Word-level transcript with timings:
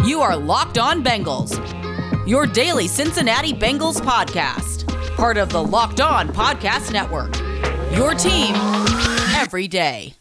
You 0.00 0.20
are 0.20 0.36
Locked 0.36 0.78
On 0.78 1.04
Bengals, 1.04 1.56
your 2.26 2.44
daily 2.44 2.88
Cincinnati 2.88 3.52
Bengals 3.52 4.00
podcast, 4.00 4.88
part 5.16 5.36
of 5.36 5.50
the 5.50 5.62
Locked 5.62 6.00
On 6.00 6.28
Podcast 6.28 6.92
Network. 6.92 7.36
Your 7.96 8.12
team 8.14 8.54
every 9.36 9.68
day. 9.68 10.14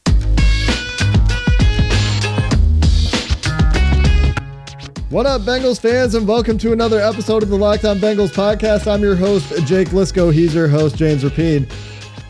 What 5.10 5.26
up, 5.26 5.42
Bengals 5.42 5.80
fans, 5.80 6.14
and 6.14 6.28
welcome 6.28 6.60
to 6.60 6.74
another 6.74 7.00
episode 7.00 7.42
of 7.42 7.50
the 7.50 7.58
Locked 7.58 7.86
On 7.86 7.98
Bengals 7.98 8.30
podcast. 8.30 8.86
I'm 8.86 9.02
your 9.02 9.16
host, 9.16 9.50
Jake 9.66 9.90
Liscow. 9.90 10.32
He's 10.32 10.54
your 10.54 10.68
host, 10.68 10.96
James 10.96 11.24
Rapien. 11.24 11.68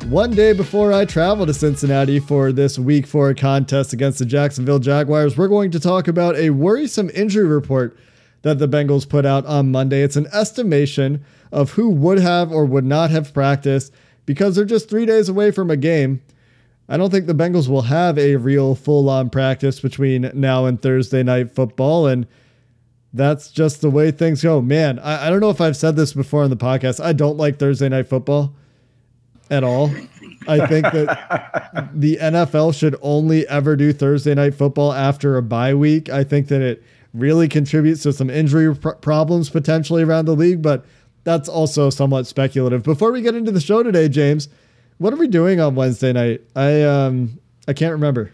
One 0.07 0.31
day 0.31 0.51
before 0.51 0.91
I 0.91 1.05
travel 1.05 1.45
to 1.45 1.53
Cincinnati 1.53 2.19
for 2.19 2.51
this 2.51 2.77
week 2.77 3.05
four 3.05 3.33
contest 3.33 3.93
against 3.93 4.19
the 4.19 4.25
Jacksonville 4.25 4.79
Jaguars, 4.79 5.37
we're 5.37 5.47
going 5.47 5.71
to 5.71 5.79
talk 5.79 6.07
about 6.07 6.35
a 6.35 6.49
worrisome 6.49 7.09
injury 7.13 7.45
report 7.45 7.97
that 8.41 8.57
the 8.57 8.67
Bengals 8.67 9.07
put 9.07 9.25
out 9.25 9.45
on 9.45 9.71
Monday. 9.71 10.01
It's 10.01 10.15
an 10.15 10.27
estimation 10.33 11.23
of 11.51 11.73
who 11.73 11.89
would 11.89 12.19
have 12.19 12.51
or 12.51 12.65
would 12.65 12.83
not 12.83 13.11
have 13.11 13.33
practiced 13.33 13.93
because 14.25 14.55
they're 14.55 14.65
just 14.65 14.89
three 14.89 15.05
days 15.05 15.29
away 15.29 15.51
from 15.51 15.69
a 15.69 15.77
game. 15.77 16.21
I 16.89 16.97
don't 16.97 17.11
think 17.11 17.27
the 17.27 17.35
Bengals 17.35 17.69
will 17.69 17.83
have 17.83 18.17
a 18.17 18.35
real 18.35 18.75
full 18.75 19.07
on 19.07 19.29
practice 19.29 19.79
between 19.79 20.31
now 20.33 20.65
and 20.65 20.81
Thursday 20.81 21.23
night 21.23 21.51
football. 21.51 22.07
And 22.07 22.27
that's 23.13 23.51
just 23.51 23.81
the 23.81 23.89
way 23.89 24.11
things 24.11 24.41
go. 24.41 24.61
Man, 24.61 24.99
I, 24.99 25.27
I 25.27 25.29
don't 25.29 25.39
know 25.39 25.51
if 25.51 25.61
I've 25.61 25.77
said 25.77 25.95
this 25.95 26.11
before 26.11 26.43
on 26.43 26.49
the 26.49 26.57
podcast. 26.57 27.01
I 27.01 27.13
don't 27.13 27.37
like 27.37 27.59
Thursday 27.59 27.87
night 27.87 28.09
football 28.09 28.55
at 29.51 29.63
all. 29.63 29.91
I 30.47 30.65
think 30.65 30.85
that 30.91 31.89
the 31.93 32.17
NFL 32.17 32.73
should 32.73 32.95
only 33.01 33.47
ever 33.47 33.75
do 33.75 33.93
Thursday 33.93 34.33
night 34.33 34.55
football 34.55 34.91
after 34.91 35.37
a 35.37 35.43
bye 35.43 35.75
week. 35.75 36.09
I 36.09 36.23
think 36.23 36.47
that 36.47 36.61
it 36.61 36.83
really 37.13 37.47
contributes 37.47 38.01
to 38.03 38.13
some 38.13 38.29
injury 38.29 38.73
pr- 38.75 38.91
problems 38.91 39.49
potentially 39.49 40.01
around 40.01 40.25
the 40.25 40.35
league, 40.35 40.61
but 40.61 40.85
that's 41.23 41.47
also 41.47 41.89
somewhat 41.89 42.25
speculative. 42.25 42.81
Before 42.81 43.11
we 43.11 43.21
get 43.21 43.35
into 43.35 43.51
the 43.51 43.59
show 43.59 43.83
today, 43.83 44.09
James, 44.09 44.49
what 44.97 45.13
are 45.13 45.17
we 45.17 45.27
doing 45.27 45.59
on 45.59 45.75
Wednesday 45.75 46.13
night? 46.13 46.41
I 46.55 46.81
um 46.83 47.39
I 47.67 47.73
can't 47.73 47.91
remember. 47.91 48.31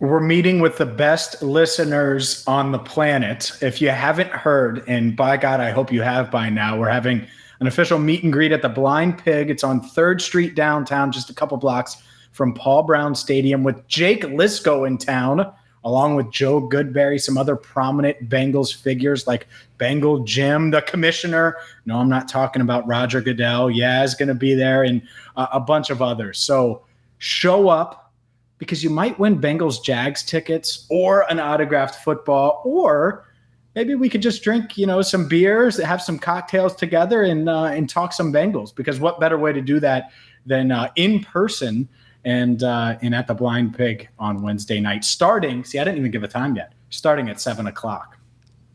We're 0.00 0.20
meeting 0.20 0.60
with 0.60 0.78
the 0.78 0.86
best 0.86 1.42
listeners 1.42 2.42
on 2.46 2.72
the 2.72 2.78
planet. 2.78 3.52
If 3.60 3.82
you 3.82 3.90
haven't 3.90 4.30
heard, 4.30 4.82
and 4.88 5.14
by 5.14 5.36
God, 5.36 5.60
I 5.60 5.70
hope 5.70 5.92
you 5.92 6.00
have 6.00 6.30
by 6.30 6.48
now, 6.48 6.78
we're 6.78 6.88
having 6.88 7.26
an 7.60 7.66
official 7.66 7.98
meet 7.98 8.24
and 8.24 8.32
greet 8.32 8.52
at 8.52 8.62
the 8.62 8.68
Blind 8.68 9.18
Pig. 9.18 9.50
It's 9.50 9.62
on 9.62 9.80
3rd 9.80 10.20
Street 10.20 10.54
downtown, 10.54 11.12
just 11.12 11.30
a 11.30 11.34
couple 11.34 11.56
blocks 11.58 12.02
from 12.32 12.54
Paul 12.54 12.84
Brown 12.84 13.14
Stadium, 13.14 13.62
with 13.62 13.86
Jake 13.86 14.22
Liscow 14.22 14.86
in 14.86 14.96
town, 14.96 15.52
along 15.84 16.14
with 16.14 16.30
Joe 16.30 16.60
Goodberry, 16.60 17.20
some 17.20 17.36
other 17.36 17.56
prominent 17.56 18.28
Bengals 18.28 18.74
figures 18.74 19.26
like 19.26 19.46
Bengal 19.78 20.24
Jim, 20.24 20.70
the 20.70 20.82
commissioner. 20.82 21.56
No, 21.86 21.98
I'm 21.98 22.08
not 22.08 22.28
talking 22.28 22.62
about 22.62 22.86
Roger 22.86 23.20
Goodell. 23.20 23.70
Yeah, 23.70 24.04
is 24.04 24.14
going 24.14 24.28
to 24.28 24.34
be 24.34 24.54
there, 24.54 24.84
and 24.84 25.02
uh, 25.36 25.48
a 25.52 25.60
bunch 25.60 25.90
of 25.90 26.00
others. 26.00 26.38
So 26.38 26.84
show 27.18 27.68
up 27.68 28.12
because 28.58 28.84
you 28.84 28.90
might 28.90 29.18
win 29.18 29.40
Bengals 29.40 29.82
Jags 29.82 30.22
tickets 30.22 30.86
or 30.88 31.30
an 31.30 31.40
autographed 31.40 31.96
football 31.96 32.62
or 32.64 33.26
maybe 33.74 33.94
we 33.94 34.08
could 34.08 34.22
just 34.22 34.42
drink, 34.42 34.76
you 34.76 34.86
know, 34.86 35.02
some 35.02 35.28
beers, 35.28 35.76
have 35.78 36.02
some 36.02 36.18
cocktails 36.18 36.74
together, 36.74 37.22
and 37.22 37.48
uh, 37.48 37.64
and 37.64 37.88
talk 37.88 38.12
some 38.12 38.32
Bengals. 38.32 38.74
Because 38.74 39.00
what 39.00 39.20
better 39.20 39.38
way 39.38 39.52
to 39.52 39.60
do 39.60 39.80
that 39.80 40.10
than 40.46 40.72
uh, 40.72 40.88
in 40.96 41.22
person 41.22 41.88
and 42.24 42.62
uh, 42.62 42.96
and 43.02 43.14
at 43.14 43.26
the 43.26 43.34
Blind 43.34 43.76
Pig 43.76 44.08
on 44.18 44.42
Wednesday 44.42 44.80
night, 44.80 45.04
starting. 45.04 45.64
See, 45.64 45.78
I 45.78 45.84
didn't 45.84 45.98
even 45.98 46.10
give 46.10 46.22
a 46.22 46.28
time 46.28 46.56
yet. 46.56 46.72
Starting 46.90 47.28
at 47.28 47.40
seven 47.40 47.66
o'clock. 47.66 48.16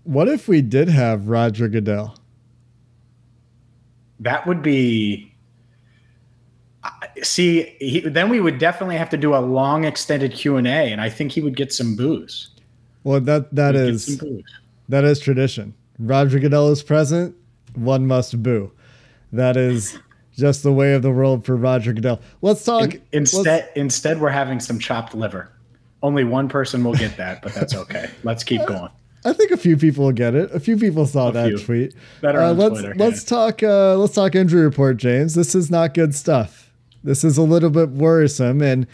What 0.04 0.28
if 0.28 0.48
we 0.48 0.62
did 0.62 0.88
have 0.88 1.28
Roger 1.28 1.68
Goodell? 1.68 2.18
That 4.20 4.46
would 4.48 4.62
be. 4.62 5.32
See, 7.24 7.76
he, 7.80 8.02
then 8.02 8.30
we 8.30 8.40
would 8.40 8.60
definitely 8.60 8.98
have 8.98 9.10
to 9.10 9.18
do 9.18 9.34
a 9.34 9.42
long, 9.42 9.86
extended 9.86 10.34
Q 10.34 10.58
and 10.58 10.68
A, 10.68 10.92
and 10.92 11.02
I 11.02 11.10
think 11.10 11.32
he 11.32 11.42
would 11.42 11.56
get 11.56 11.74
some 11.74 11.96
booze. 11.96 12.50
Well, 13.04 13.20
that 13.22 13.54
that 13.56 13.76
is 13.76 14.22
that 14.90 15.04
is 15.04 15.20
tradition. 15.20 15.74
Roger 16.00 16.40
Goodell 16.40 16.70
is 16.70 16.84
present, 16.84 17.36
one 17.74 18.06
must 18.06 18.42
boo. 18.42 18.72
That 19.32 19.58
is 19.58 19.98
just 20.36 20.64
the 20.64 20.72
way 20.72 20.94
of 20.94 21.02
the 21.02 21.12
world 21.12 21.46
for 21.46 21.56
Roger 21.56 21.94
Goodell. 21.94 22.22
Let's 22.42 22.64
talk. 22.64 22.94
In, 22.94 23.02
instead, 23.14 23.46
let's, 23.46 23.68
instead, 23.76 24.22
we're 24.22 24.30
having 24.30 24.60
some 24.60 24.80
chopped 24.80 25.16
liver. 25.16 25.52
Only 26.04 26.24
one 26.24 26.50
person 26.50 26.84
will 26.84 26.94
get 26.94 27.18
that, 27.18 27.42
but 27.42 27.54
that's 27.54 27.74
okay. 27.74 28.10
let's 28.24 28.44
keep 28.44 28.66
going. 28.68 28.90
I 29.24 29.34
think 29.34 29.50
a 29.52 29.58
few 29.58 29.76
people 29.76 30.06
will 30.06 30.12
get 30.12 30.36
it. 30.36 30.52
A 30.54 30.60
few 30.60 30.78
people 30.78 31.08
saw 31.08 31.30
a 31.30 31.32
that 31.32 31.48
few. 31.48 31.58
tweet. 31.58 31.96
Better 32.22 32.40
uh, 32.40 32.54
let's 32.54 32.80
Twitter, 32.80 32.94
let's 32.96 33.24
yeah. 33.24 33.38
talk. 33.38 33.64
Uh, 33.64 33.98
let's 33.98 34.14
talk 34.14 34.36
injury 34.36 34.62
report, 34.62 34.98
James. 34.98 35.34
This 35.34 35.56
is 35.56 35.72
not 35.72 35.96
good 35.96 36.14
stuff. 36.14 36.72
This 37.04 37.24
is 37.24 37.38
a 37.38 37.42
little 37.42 37.72
bit 37.72 37.90
worrisome. 37.90 38.62
And 38.62 38.86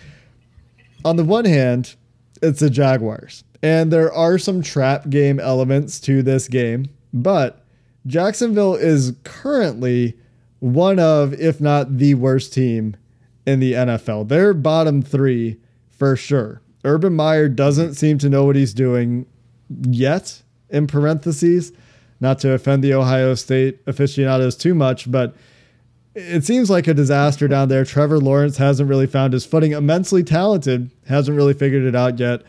on 1.03 1.18
the 1.18 1.25
one 1.25 1.46
hand, 1.46 1.96
it's 2.41 2.62
the 2.62 2.69
Jaguars. 2.69 3.44
And 3.63 3.91
there 3.91 4.11
are 4.11 4.38
some 4.38 4.61
trap 4.61 5.09
game 5.09 5.39
elements 5.39 5.99
to 6.01 6.23
this 6.23 6.47
game, 6.47 6.88
but 7.13 7.63
Jacksonville 8.07 8.75
is 8.75 9.13
currently 9.23 10.17
one 10.59 10.99
of, 10.99 11.33
if 11.33 11.61
not 11.61 11.97
the 11.97 12.16
worst 12.16 12.53
team 12.53 12.95
in 13.45 13.59
the 13.59 13.73
NFL. 13.73 14.27
They're 14.27 14.53
bottom 14.53 15.01
three 15.01 15.57
for 15.89 16.16
sure. 16.16 16.61
Urban 16.83 17.16
Meyer 17.16 17.47
doesn't 17.47 17.94
seem 17.94 18.17
to 18.19 18.29
know 18.29 18.45
what 18.45 18.55
he's 18.55 18.73
doing 18.73 19.25
yet, 19.83 20.41
in 20.69 20.88
parentheses, 20.88 21.72
not 22.19 22.39
to 22.39 22.53
offend 22.53 22.83
the 22.83 22.93
Ohio 22.93 23.35
State 23.35 23.79
aficionados 23.85 24.55
too 24.55 24.73
much, 24.73 25.11
but 25.11 25.35
it 26.16 26.43
seems 26.43 26.69
like 26.69 26.88
a 26.88 26.93
disaster 26.93 27.47
down 27.47 27.69
there. 27.69 27.85
Trevor 27.85 28.19
Lawrence 28.19 28.57
hasn't 28.57 28.89
really 28.89 29.07
found 29.07 29.33
his 29.33 29.45
footing. 29.45 29.72
Immensely 29.72 30.23
talented, 30.23 30.91
hasn't 31.07 31.38
really 31.38 31.53
figured 31.53 31.83
it 31.83 31.95
out 31.95 32.19
yet. 32.19 32.41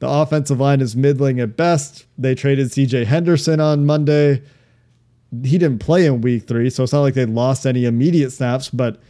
The 0.00 0.08
offensive 0.08 0.60
line 0.60 0.80
is 0.80 0.94
middling 0.94 1.40
at 1.40 1.56
best. 1.56 2.06
They 2.16 2.34
traded 2.34 2.68
CJ 2.68 3.06
Henderson 3.06 3.60
on 3.60 3.84
Monday. 3.84 4.42
He 5.42 5.58
didn't 5.58 5.80
play 5.80 6.06
in 6.06 6.20
week 6.20 6.46
three, 6.46 6.70
so 6.70 6.84
it's 6.84 6.92
not 6.92 7.00
like 7.00 7.14
they 7.14 7.26
lost 7.26 7.66
any 7.66 7.84
immediate 7.84 8.30
snaps, 8.30 8.70
but 8.70 9.00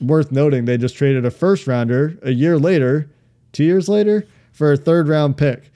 worth 0.00 0.32
noting, 0.32 0.64
they 0.64 0.76
just 0.76 0.96
traded 0.96 1.24
a 1.24 1.30
first 1.30 1.66
rounder 1.66 2.18
a 2.22 2.32
year 2.32 2.58
later, 2.58 3.08
two 3.52 3.64
years 3.64 3.88
later, 3.88 4.26
for 4.52 4.72
a 4.72 4.76
third 4.76 5.08
round 5.08 5.36
pick. 5.36 5.70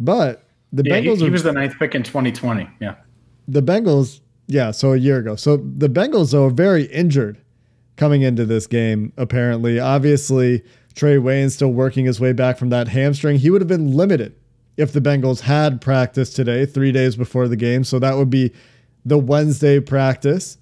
But 0.00 0.44
the 0.72 0.82
yeah, 0.84 1.00
Bengals. 1.00 1.18
He, 1.18 1.24
he 1.24 1.30
was 1.30 1.42
the 1.42 1.52
ninth 1.52 1.78
pick 1.78 1.94
in 1.94 2.02
2020. 2.02 2.68
Yeah. 2.80 2.96
The 3.46 3.62
Bengals, 3.62 4.20
yeah, 4.46 4.70
so 4.70 4.92
a 4.92 4.96
year 4.96 5.18
ago. 5.18 5.36
So 5.36 5.58
the 5.58 5.88
Bengals, 5.88 6.32
though, 6.32 6.46
are 6.46 6.50
very 6.50 6.84
injured 6.84 7.38
coming 7.96 8.22
into 8.22 8.44
this 8.44 8.66
game, 8.66 9.12
apparently. 9.16 9.78
Obviously, 9.78 10.62
Trae 10.94 11.20
Wayne 11.20 11.50
still 11.50 11.72
working 11.72 12.06
his 12.06 12.20
way 12.20 12.32
back 12.32 12.56
from 12.56 12.70
that 12.70 12.88
hamstring. 12.88 13.38
He 13.38 13.50
would 13.50 13.60
have 13.60 13.68
been 13.68 13.96
limited 13.96 14.34
if 14.76 14.92
the 14.92 15.00
Bengals 15.00 15.40
had 15.40 15.80
practice 15.80 16.32
today, 16.32 16.66
three 16.66 16.92
days 16.92 17.16
before 17.16 17.48
the 17.48 17.56
game. 17.56 17.84
So 17.84 17.98
that 17.98 18.16
would 18.16 18.30
be 18.30 18.52
the 19.04 19.18
Wednesday 19.18 19.80
practice, 19.80 20.58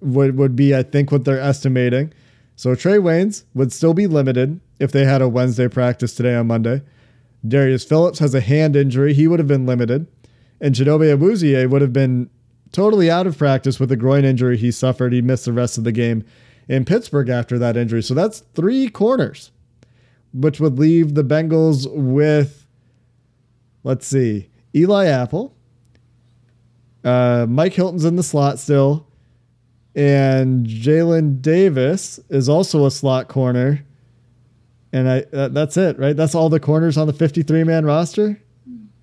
would, 0.00 0.36
would 0.36 0.56
be, 0.56 0.74
I 0.74 0.82
think, 0.82 1.12
what 1.12 1.24
they're 1.24 1.40
estimating. 1.40 2.12
So 2.56 2.70
Trae 2.70 3.00
Waynes 3.00 3.44
would 3.54 3.72
still 3.72 3.94
be 3.94 4.06
limited 4.06 4.60
if 4.80 4.90
they 4.92 5.04
had 5.04 5.22
a 5.22 5.28
Wednesday 5.28 5.68
practice 5.68 6.14
today 6.14 6.34
on 6.34 6.46
Monday. 6.46 6.82
Darius 7.46 7.84
Phillips 7.84 8.18
has 8.18 8.34
a 8.34 8.40
hand 8.40 8.74
injury. 8.74 9.14
He 9.14 9.28
would 9.28 9.38
have 9.38 9.48
been 9.48 9.66
limited. 9.66 10.06
And 10.60 10.74
Chidobe 10.74 11.16
Awuzie 11.16 11.68
would 11.70 11.82
have 11.82 11.92
been 11.92 12.30
totally 12.72 13.10
out 13.10 13.26
of 13.26 13.38
practice 13.38 13.78
with 13.78 13.92
a 13.92 13.96
groin 13.96 14.24
injury 14.24 14.56
he 14.56 14.70
suffered. 14.70 15.12
He 15.12 15.22
missed 15.22 15.44
the 15.44 15.52
rest 15.52 15.78
of 15.78 15.84
the 15.84 15.92
game 15.92 16.24
in 16.68 16.84
Pittsburgh 16.84 17.28
after 17.28 17.58
that 17.58 17.76
injury. 17.76 18.02
So 18.02 18.12
that's 18.12 18.40
three 18.54 18.88
corners 18.88 19.52
which 20.32 20.60
would 20.60 20.78
leave 20.78 21.14
the 21.14 21.24
Bengals 21.24 21.90
with, 21.90 22.66
let's 23.84 24.06
see, 24.06 24.48
Eli 24.74 25.06
Apple. 25.06 25.54
Uh, 27.04 27.46
Mike 27.48 27.74
Hilton's 27.74 28.04
in 28.04 28.16
the 28.16 28.22
slot 28.22 28.58
still. 28.58 29.06
And 29.94 30.66
Jalen 30.66 31.42
Davis 31.42 32.20
is 32.28 32.48
also 32.48 32.86
a 32.86 32.90
slot 32.90 33.28
corner. 33.28 33.84
And 34.92 35.08
I 35.08 35.24
that's 35.30 35.76
it, 35.76 35.98
right? 35.98 36.16
That's 36.16 36.34
all 36.34 36.48
the 36.48 36.60
corners 36.60 36.96
on 36.96 37.06
the 37.06 37.12
53 37.12 37.64
man 37.64 37.84
roster. 37.84 38.40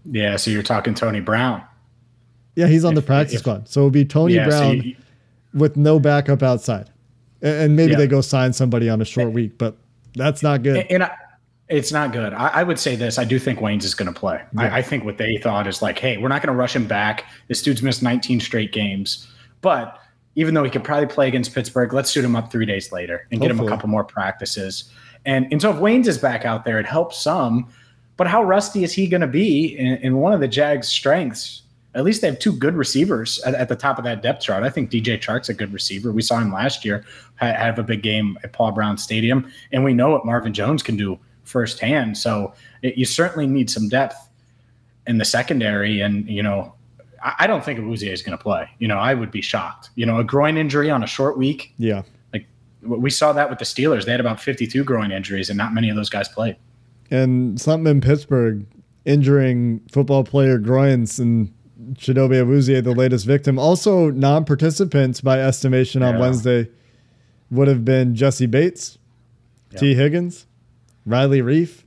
Yeah, 0.05 0.38
so 0.38 0.51
you're 0.51 0.63
talking 0.63 0.94
Tony 0.94 1.19
Brown. 1.19 1.63
Yeah, 2.55 2.67
he's 2.67 2.85
on 2.85 2.94
if, 2.94 2.95
the 2.95 3.01
practice 3.01 3.35
if, 3.35 3.39
squad. 3.41 3.67
So 3.67 3.81
it 3.81 3.83
would 3.85 3.94
be 3.94 4.05
Tony 4.05 4.35
yeah, 4.35 4.47
Brown 4.47 4.79
so 4.79 4.85
you, 4.85 4.95
with 5.53 5.75
no 5.75 6.00
backup 6.00 6.41
outside. 6.41 6.89
And 7.41 7.75
maybe 7.75 7.91
yeah. 7.91 7.97
they 7.97 8.07
go 8.07 8.21
sign 8.21 8.53
somebody 8.53 8.89
on 8.89 9.01
a 9.01 9.05
short 9.05 9.31
week, 9.31 9.57
but 9.57 9.77
that's 10.15 10.44
not 10.44 10.63
good. 10.63 10.77
And, 10.77 10.91
and 10.91 11.03
I, 11.03 11.12
it's 11.67 11.91
not 11.91 12.12
good. 12.12 12.33
I, 12.33 12.47
I, 12.47 12.63
would 12.63 12.79
say 12.79 12.95
this. 12.95 13.17
I 13.17 13.23
do 13.23 13.39
think 13.39 13.59
Waynes 13.59 13.83
is 13.83 13.95
going 13.95 14.12
to 14.13 14.17
play. 14.17 14.41
Yeah. 14.53 14.62
I, 14.63 14.77
I, 14.77 14.81
think 14.81 15.03
what 15.03 15.17
they 15.17 15.38
thought 15.38 15.67
is 15.67 15.81
like, 15.81 15.97
hey, 15.97 16.17
we're 16.17 16.27
not 16.27 16.41
going 16.41 16.53
to 16.53 16.57
rush 16.57 16.75
him 16.75 16.88
back. 16.88 17.25
This 17.47 17.62
dude's 17.62 17.81
missed 17.81 18.03
19 18.03 18.39
straight 18.39 18.71
games. 18.71 19.27
But 19.62 20.00
even 20.35 20.53
though 20.53 20.63
he 20.63 20.69
could 20.69 20.83
probably 20.83 21.07
play 21.07 21.27
against 21.27 21.56
Pittsburgh, 21.56 21.91
let's 21.94 22.12
suit 22.12 22.23
him 22.23 22.35
up 22.35 22.51
three 22.51 22.65
days 22.65 22.91
later 22.91 23.27
and 23.31 23.41
Hopefully. 23.41 23.57
get 23.57 23.63
him 23.63 23.67
a 23.67 23.69
couple 23.69 23.89
more 23.89 24.03
practices. 24.03 24.91
And, 25.25 25.47
and 25.51 25.62
so 25.62 25.71
if 25.71 25.77
Waynes 25.77 26.07
is 26.07 26.17
back 26.17 26.45
out 26.45 26.65
there, 26.65 26.79
it 26.79 26.85
helps 26.85 27.19
some. 27.19 27.67
But 28.17 28.27
how 28.27 28.44
rusty 28.44 28.83
is 28.83 28.94
he 28.94 29.07
going 29.07 29.21
to 29.21 29.27
be 29.27 29.77
in, 29.77 29.97
in, 29.97 30.17
one 30.17 30.33
of 30.33 30.39
the 30.39 30.47
Jags' 30.47 30.88
strengths? 30.88 31.63
At 31.95 32.03
least 32.03 32.21
they 32.21 32.27
have 32.27 32.39
two 32.39 32.51
good 32.51 32.75
receivers 32.75 33.39
at, 33.44 33.56
at, 33.56 33.69
the 33.69 33.75
top 33.75 33.97
of 33.97 34.03
that 34.03 34.21
depth 34.21 34.44
chart. 34.44 34.63
I 34.63 34.69
think 34.69 34.92
DJ 34.92 35.19
Chark's 35.19 35.47
a 35.47 35.53
good 35.53 35.71
receiver. 35.71 36.12
We 36.12 36.21
saw 36.21 36.39
him 36.39 36.51
last 36.51 36.83
year 36.83 37.06
have 37.38 37.80
a 37.80 37.83
big 37.83 38.03
game 38.03 38.38
at 38.44 38.51
Paul 38.51 38.74
Brown 38.74 38.97
Stadium, 38.97 39.50
and 39.71 39.83
we 39.83 39.94
know 39.94 40.09
what 40.09 40.25
Marvin 40.25 40.53
Jones 40.53 40.83
can 40.83 40.97
do 40.97 41.18
firsthand. 41.45 42.18
So 42.18 42.53
it, 42.81 42.97
you 42.97 43.06
certainly 43.06 43.47
need 43.47 43.69
some 43.69 43.88
depth 43.88 44.30
in 45.07 45.18
the 45.18 45.25
secondary. 45.25 46.01
And, 46.01 46.27
you 46.27 46.44
know, 46.44 46.74
I, 47.24 47.36
I 47.39 47.47
don't 47.47 47.63
think 47.63 47.80
Awuzie 47.80 48.12
is 48.12 48.21
going 48.21 48.38
to 48.38 48.41
play. 48.41 48.69
You 48.80 48.88
know, 48.88 48.98
I 48.98 49.13
would 49.13 49.31
be 49.31 49.41
shocked. 49.41 49.89
You 49.95 50.06
know, 50.06 50.19
a 50.19 50.24
groin 50.24 50.57
injury 50.57 50.89
on 50.91 51.03
a 51.03 51.07
short 51.07 51.38
week. 51.38 51.74
Yeah. 51.77 52.03
Like 52.33 52.45
we 52.81 53.09
saw 53.09 53.31
that 53.33 53.50
with 53.50 53.59
the 53.59 53.65
Steelers. 53.65 54.06
They 54.06 54.12
had 54.12 54.19
about 54.19 54.41
52 54.41 54.83
groin 54.83 55.12
injuries, 55.12 55.50
and 55.50 55.57
not 55.57 55.74
many 55.74 55.89
of 55.89 55.95
those 55.95 56.09
guys 56.09 56.27
played. 56.27 56.57
And 57.12 57.62
something 57.62 57.89
in 57.89 58.01
Pittsburgh 58.01 58.65
injuring 59.06 59.81
football 59.91 60.24
player 60.24 60.57
groins 60.57 61.19
and 61.19 61.53
Chidobe 61.93 62.41
Awuzie, 62.43 62.83
the 62.83 62.91
latest 62.91 63.25
victim. 63.25 63.57
Also, 63.59 64.09
non 64.11 64.45
participants 64.45 65.21
by 65.21 65.39
estimation 65.39 66.03
on 66.03 66.15
yeah. 66.15 66.19
Wednesday 66.19 66.69
would 67.51 67.67
have 67.67 67.85
been 67.85 68.15
Jessie 68.15 68.47
Bates, 68.47 68.97
yep. 69.71 69.79
Tee 69.79 69.95
Higgins, 69.95 70.45
Riley 71.05 71.41
Reiff, 71.41 71.83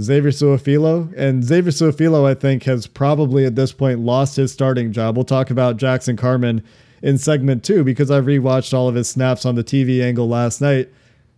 Xavier 0.00 0.30
Su'a-Filo. 0.30 1.12
And 1.16 1.44
Xavier 1.44 1.70
Su'a-Filo, 1.70 2.26
I 2.26 2.34
think, 2.34 2.64
has 2.64 2.86
probably 2.86 3.44
at 3.44 3.54
this 3.54 3.72
point 3.72 4.00
lost 4.00 4.36
his 4.36 4.52
starting 4.52 4.92
job. 4.92 5.16
We'll 5.16 5.24
talk 5.24 5.50
about 5.50 5.76
Jackson 5.76 6.16
Carman 6.16 6.62
in 7.02 7.18
segment 7.18 7.64
two 7.64 7.84
because 7.84 8.10
I 8.10 8.20
rewatched 8.20 8.72
all 8.72 8.88
of 8.88 8.94
his 8.94 9.08
snaps 9.08 9.44
on 9.44 9.54
the 9.54 9.64
TV 9.64 10.02
angle 10.02 10.28
last 10.28 10.60
night. 10.60 10.88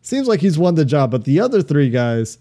Seems 0.02 0.28
like 0.28 0.40
he's 0.40 0.58
won 0.58 0.76
the 0.76 0.84
job, 0.84 1.10
but 1.10 1.24
the 1.24 1.40
other 1.40 1.62
three 1.62 1.90
guys, 1.90 2.38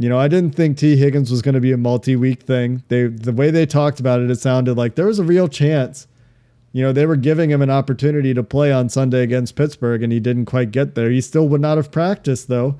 you 0.00 0.08
know, 0.08 0.18
I 0.18 0.28
didn't 0.28 0.54
think 0.54 0.78
Tee 0.78 0.96
Higgins 0.96 1.30
was 1.30 1.42
going 1.42 1.54
to 1.54 1.60
be 1.60 1.72
a 1.72 1.76
multi-week 1.76 2.42
thing. 2.42 2.82
They 2.88 3.06
the 3.06 3.34
way 3.34 3.50
they 3.50 3.66
talked 3.66 4.00
about 4.00 4.20
it, 4.20 4.30
it 4.30 4.40
sounded 4.40 4.76
like 4.78 4.94
there 4.94 5.06
was 5.06 5.18
a 5.18 5.24
real 5.24 5.46
chance. 5.46 6.06
You 6.72 6.82
know, 6.82 6.92
they 6.92 7.04
were 7.04 7.16
giving 7.16 7.50
him 7.50 7.60
an 7.60 7.68
opportunity 7.68 8.32
to 8.32 8.42
play 8.42 8.72
on 8.72 8.88
Sunday 8.88 9.22
against 9.22 9.56
Pittsburgh, 9.56 10.02
and 10.02 10.10
he 10.10 10.18
didn't 10.18 10.46
quite 10.46 10.70
get 10.70 10.94
there. 10.94 11.10
He 11.10 11.20
still 11.20 11.48
would 11.48 11.60
not 11.60 11.76
have 11.76 11.92
practiced 11.92 12.48
though 12.48 12.78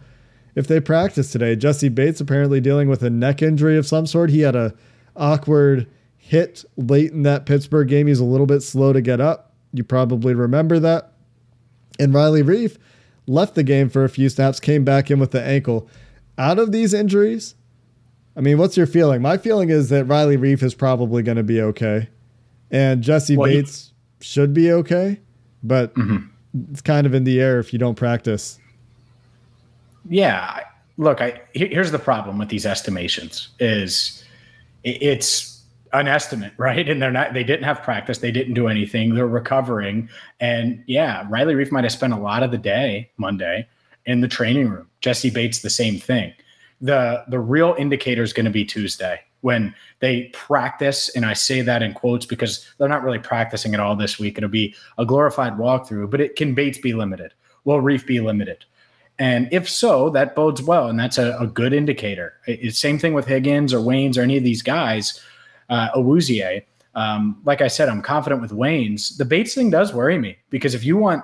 if 0.55 0.67
they 0.67 0.81
practice 0.81 1.31
today. 1.31 1.57
Jessie 1.57 1.91
Bates 1.91 2.21
apparently 2.21 2.61
dealing 2.61 2.89
with 2.89 3.03
a 3.03 3.11
neck 3.11 3.43
injury 3.43 3.77
of 3.77 3.87
some 3.87 4.07
sort. 4.07 4.31
He 4.31 4.41
had 4.41 4.57
a 4.57 4.75
awkward 5.15 5.89
hit 6.17 6.65
late 6.77 7.13
in 7.13 7.23
that 7.25 7.45
Pittsburgh 7.45 7.89
game. 7.89 8.07
He's 8.07 8.21
a 8.21 8.25
little 8.25 8.47
bit 8.47 8.63
slow 8.63 8.95
to 8.95 9.03
get 9.03 9.21
up. 9.21 9.53
You 9.73 9.85
probably 9.85 10.33
remember 10.33 10.79
that. 10.79 11.13
And 11.99 12.15
Riley 12.15 12.43
Reiff 12.43 12.79
left 13.27 13.55
the 13.55 13.63
game 13.63 13.91
for 13.91 14.05
a 14.05 14.09
few 14.09 14.29
snaps, 14.29 14.59
came 14.59 14.85
back 14.85 15.11
in 15.11 15.19
with 15.19 15.33
the 15.33 15.43
ankle. 15.43 15.89
Out 16.39 16.59
of 16.59 16.73
these 16.73 16.95
injuries, 16.95 17.55
I 18.37 18.41
mean, 18.41 18.59
what's 18.59 18.77
your 18.77 18.87
feeling? 18.87 19.21
My 19.23 19.37
feeling 19.37 19.71
is 19.71 19.89
that 19.91 20.05
Riley 20.05 20.37
Reiff 20.37 20.63
is 20.63 20.75
probably 20.75 21.23
going 21.23 21.37
to 21.37 21.43
be 21.43 21.61
okay, 21.61 22.09
and 22.71 23.03
Jessie 23.03 23.37
well, 23.37 23.49
Bates 23.49 23.93
he- 24.19 24.25
should 24.25 24.55
be 24.55 24.73
okay, 24.73 25.21
but 25.63 25.95
mm-hmm. 25.95 26.27
it's 26.73 26.81
kind 26.81 27.07
of 27.07 27.15
in 27.15 27.25
the 27.25 27.41
air 27.41 27.59
if 27.59 27.73
you 27.73 27.79
don't 27.79 27.97
practice. 27.97 28.59
Yeah, 30.09 30.61
look, 30.97 31.21
I 31.21 31.41
here's 31.53 31.91
the 31.91 31.99
problem 31.99 32.39
with 32.39 32.49
these 32.49 32.67
estimations 32.67 33.49
is 33.59 34.25
it's 34.85 35.63
an 35.93 36.07
estimate, 36.09 36.53
right? 36.59 36.89
And 36.89 37.03
they're 37.03 37.11
not 37.11 37.35
they 37.35 37.45
didn't 37.45 37.65
have 37.65 37.83
practice, 37.83 38.19
they 38.19 38.31
didn't 38.31 38.55
do 38.55 38.69
anything, 38.69 39.15
they're 39.15 39.27
recovering. 39.27 40.09
And 40.39 40.83
yeah, 40.87 41.27
Riley 41.29 41.55
Reiff 41.55 41.73
might 41.73 41.85
have 41.85 41.93
spent 41.93 42.13
a 42.13 42.19
lot 42.19 42.43
of 42.43 42.51
the 42.51 42.59
day 42.59 43.11
Monday 43.17 43.67
in 44.07 44.21
the 44.21 44.29
training 44.29 44.69
room. 44.69 44.87
Jessie 45.01 45.31
Bates 45.31 45.61
the 45.61 45.71
same 45.71 45.99
thing. 45.99 46.33
The 46.81 47.25
the 47.29 47.39
real 47.39 47.75
indicator 47.79 48.23
is 48.23 48.33
going 48.33 48.47
to 48.47 48.51
be 48.51 48.65
Tuesday 48.65 49.21
when 49.43 49.75
they 50.01 50.25
practice 50.35 51.09
and 51.11 51.25
I 51.25 51.33
say 51.33 51.63
that 51.63 51.83
in 51.83 51.95
quotes 51.95 52.27
because 52.27 52.67
they're 52.77 52.89
not 52.89 53.03
really 53.03 53.19
practicing 53.19 53.75
at 53.75 53.81
all 53.81 53.97
this 53.97 54.19
week. 54.19 54.37
It'll 54.37 54.51
be 54.51 54.75
a 54.99 55.07
glorified 55.07 55.55
walkthrough, 55.55 56.11
but 56.11 56.21
it 56.21 56.37
can 56.37 56.55
Bates 56.55 56.79
be 56.79 56.93
limited? 56.93 57.33
Will 57.65 57.81
Reiff 57.81 58.07
be 58.07 58.21
limited? 58.21 58.65
And 59.19 59.49
if 59.53 59.69
so, 59.69 60.09
that 60.11 60.35
bodes 60.35 60.63
well, 60.63 60.89
and 60.89 60.99
that's 60.99 61.19
a, 61.19 61.37
a 61.39 61.47
good 61.47 61.75
indicator. 61.75 62.35
It's 62.47 62.79
same 62.79 62.99
thing 62.99 63.13
with 63.13 63.27
Higgins 63.27 63.75
or 63.75 63.81
Waynes 63.81 64.17
or 64.17 64.23
any 64.23 64.39
of 64.39 64.45
these 64.45 64.63
guys. 64.63 65.21
Uh, 65.69 65.91
Awuzie, 65.95 66.65
um, 66.95 67.41
like 67.45 67.61
I 67.61 67.69
said, 67.69 67.91
I'm 67.91 68.01
confident 68.01 68.41
with 68.41 68.51
Waynes. 68.51 69.17
The 69.19 69.27
Bates 69.27 69.55
thing 69.55 69.69
does 69.69 69.93
worry 69.93 70.19
me 70.19 70.39
because 70.49 70.75
if 70.75 70.85
you 70.85 70.97
want 70.97 71.23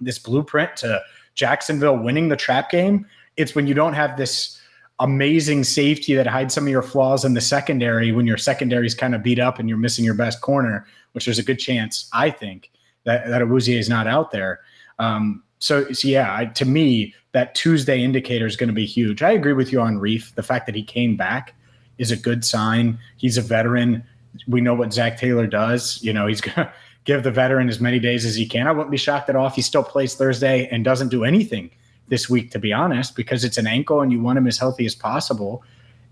this 0.00 0.18
blueprint 0.18 0.76
to 0.76 1.00
Jacksonville 1.34 1.98
winning 1.98 2.28
the 2.28 2.36
trap 2.36 2.70
game, 2.70 3.06
it's 3.36 3.54
when 3.54 3.66
you 3.66 3.74
don't 3.74 3.94
have 3.94 4.16
this 4.16 4.60
amazing 5.00 5.64
safety 5.64 6.14
that 6.14 6.26
hides 6.26 6.54
some 6.54 6.64
of 6.64 6.70
your 6.70 6.82
flaws 6.82 7.24
in 7.24 7.34
the 7.34 7.40
secondary 7.40 8.12
when 8.12 8.26
your 8.26 8.36
secondary 8.36 8.86
is 8.86 8.94
kind 8.94 9.14
of 9.14 9.22
beat 9.22 9.38
up 9.38 9.58
and 9.58 9.68
you're 9.68 9.78
missing 9.78 10.04
your 10.04 10.14
best 10.14 10.40
corner, 10.40 10.86
which 11.12 11.24
there's 11.24 11.38
a 11.38 11.42
good 11.42 11.58
chance, 11.58 12.08
I 12.12 12.30
think, 12.30 12.70
that, 13.04 13.26
that 13.28 13.42
Awuzie 13.42 13.78
is 13.78 13.88
not 13.88 14.06
out 14.06 14.30
there. 14.30 14.60
Um, 14.98 15.42
so, 15.58 15.90
so 15.92 16.06
yeah, 16.08 16.34
I, 16.36 16.46
to 16.46 16.64
me, 16.64 17.14
that 17.32 17.54
Tuesday 17.54 18.02
indicator 18.02 18.46
is 18.46 18.56
going 18.56 18.68
to 18.68 18.74
be 18.74 18.86
huge. 18.86 19.22
I 19.22 19.32
agree 19.32 19.54
with 19.54 19.72
you 19.72 19.80
on 19.80 19.98
Reiff. 19.98 20.34
The 20.34 20.42
fact 20.42 20.66
that 20.66 20.74
he 20.74 20.82
came 20.82 21.16
back 21.16 21.54
is 21.98 22.10
a 22.10 22.16
good 22.16 22.44
sign. 22.44 22.98
He's 23.16 23.38
a 23.38 23.42
veteran. 23.42 24.04
We 24.46 24.60
know 24.60 24.74
what 24.74 24.92
Zac 24.92 25.18
Taylor 25.18 25.46
does. 25.46 26.02
You 26.02 26.12
know, 26.12 26.26
he's 26.26 26.40
going 26.40 26.54
to 26.56 26.72
give 27.04 27.22
the 27.22 27.30
veteran 27.30 27.68
as 27.68 27.80
many 27.80 27.98
days 27.98 28.24
as 28.24 28.34
he 28.34 28.46
can. 28.46 28.66
I 28.66 28.72
wouldn't 28.72 28.90
be 28.90 28.96
shocked 28.96 29.28
at 29.28 29.36
all 29.36 29.46
if 29.46 29.54
he 29.54 29.62
still 29.62 29.82
plays 29.82 30.14
Thursday 30.14 30.68
and 30.70 30.84
doesn't 30.84 31.08
do 31.08 31.24
anything 31.24 31.70
this 32.08 32.28
week, 32.28 32.50
to 32.52 32.58
be 32.58 32.72
honest, 32.72 33.16
because 33.16 33.44
it's 33.44 33.58
an 33.58 33.66
ankle 33.66 34.00
and 34.00 34.12
you 34.12 34.20
want 34.20 34.38
him 34.38 34.46
as 34.46 34.58
healthy 34.58 34.86
as 34.86 34.94
possible. 34.94 35.62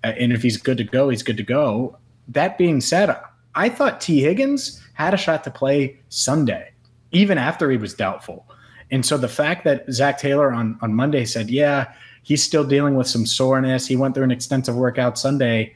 Uh, 0.03 0.09
and 0.09 0.33
if 0.33 0.43
he's 0.43 0.57
good 0.57 0.79
to 0.79 0.85
go, 0.85 1.09
he's 1.09 1.23
good 1.23 1.37
to 1.37 1.43
go. 1.43 1.97
That 2.29 2.59
being 2.59 2.81
said, 2.81 3.15
I 3.55 3.69
thought 3.69 4.01
Tee 4.01 4.21
Higgins 4.21 4.83
had 4.95 5.15
a 5.15 5.17
shot 5.17 5.45
to 5.45 5.51
play 5.51 5.99
Sunday, 6.09 6.73
even 7.13 7.39
after 7.39 7.71
he 7.71 7.77
was 7.77 7.95
doubtful. 7.95 8.47
And 8.91 9.05
so 9.05 9.17
the 9.17 9.29
fact 9.29 9.65
that 9.65 9.85
Zac 9.93 10.19
Taylor 10.19 10.53
on, 10.53 10.79
on 10.81 10.95
Monday 10.95 11.25
said, 11.25 11.51
yeah, 11.51 11.93
he's 12.23 12.43
still 12.43 12.65
dealing 12.65 12.97
with 12.97 13.07
some 13.07 13.27
soreness. 13.27 13.87
He 13.87 13.97
went 13.97 14.15
through 14.15 14.25
an 14.25 14.31
extensive 14.31 14.77
workout 14.77 15.19
Sunday. 15.19 15.75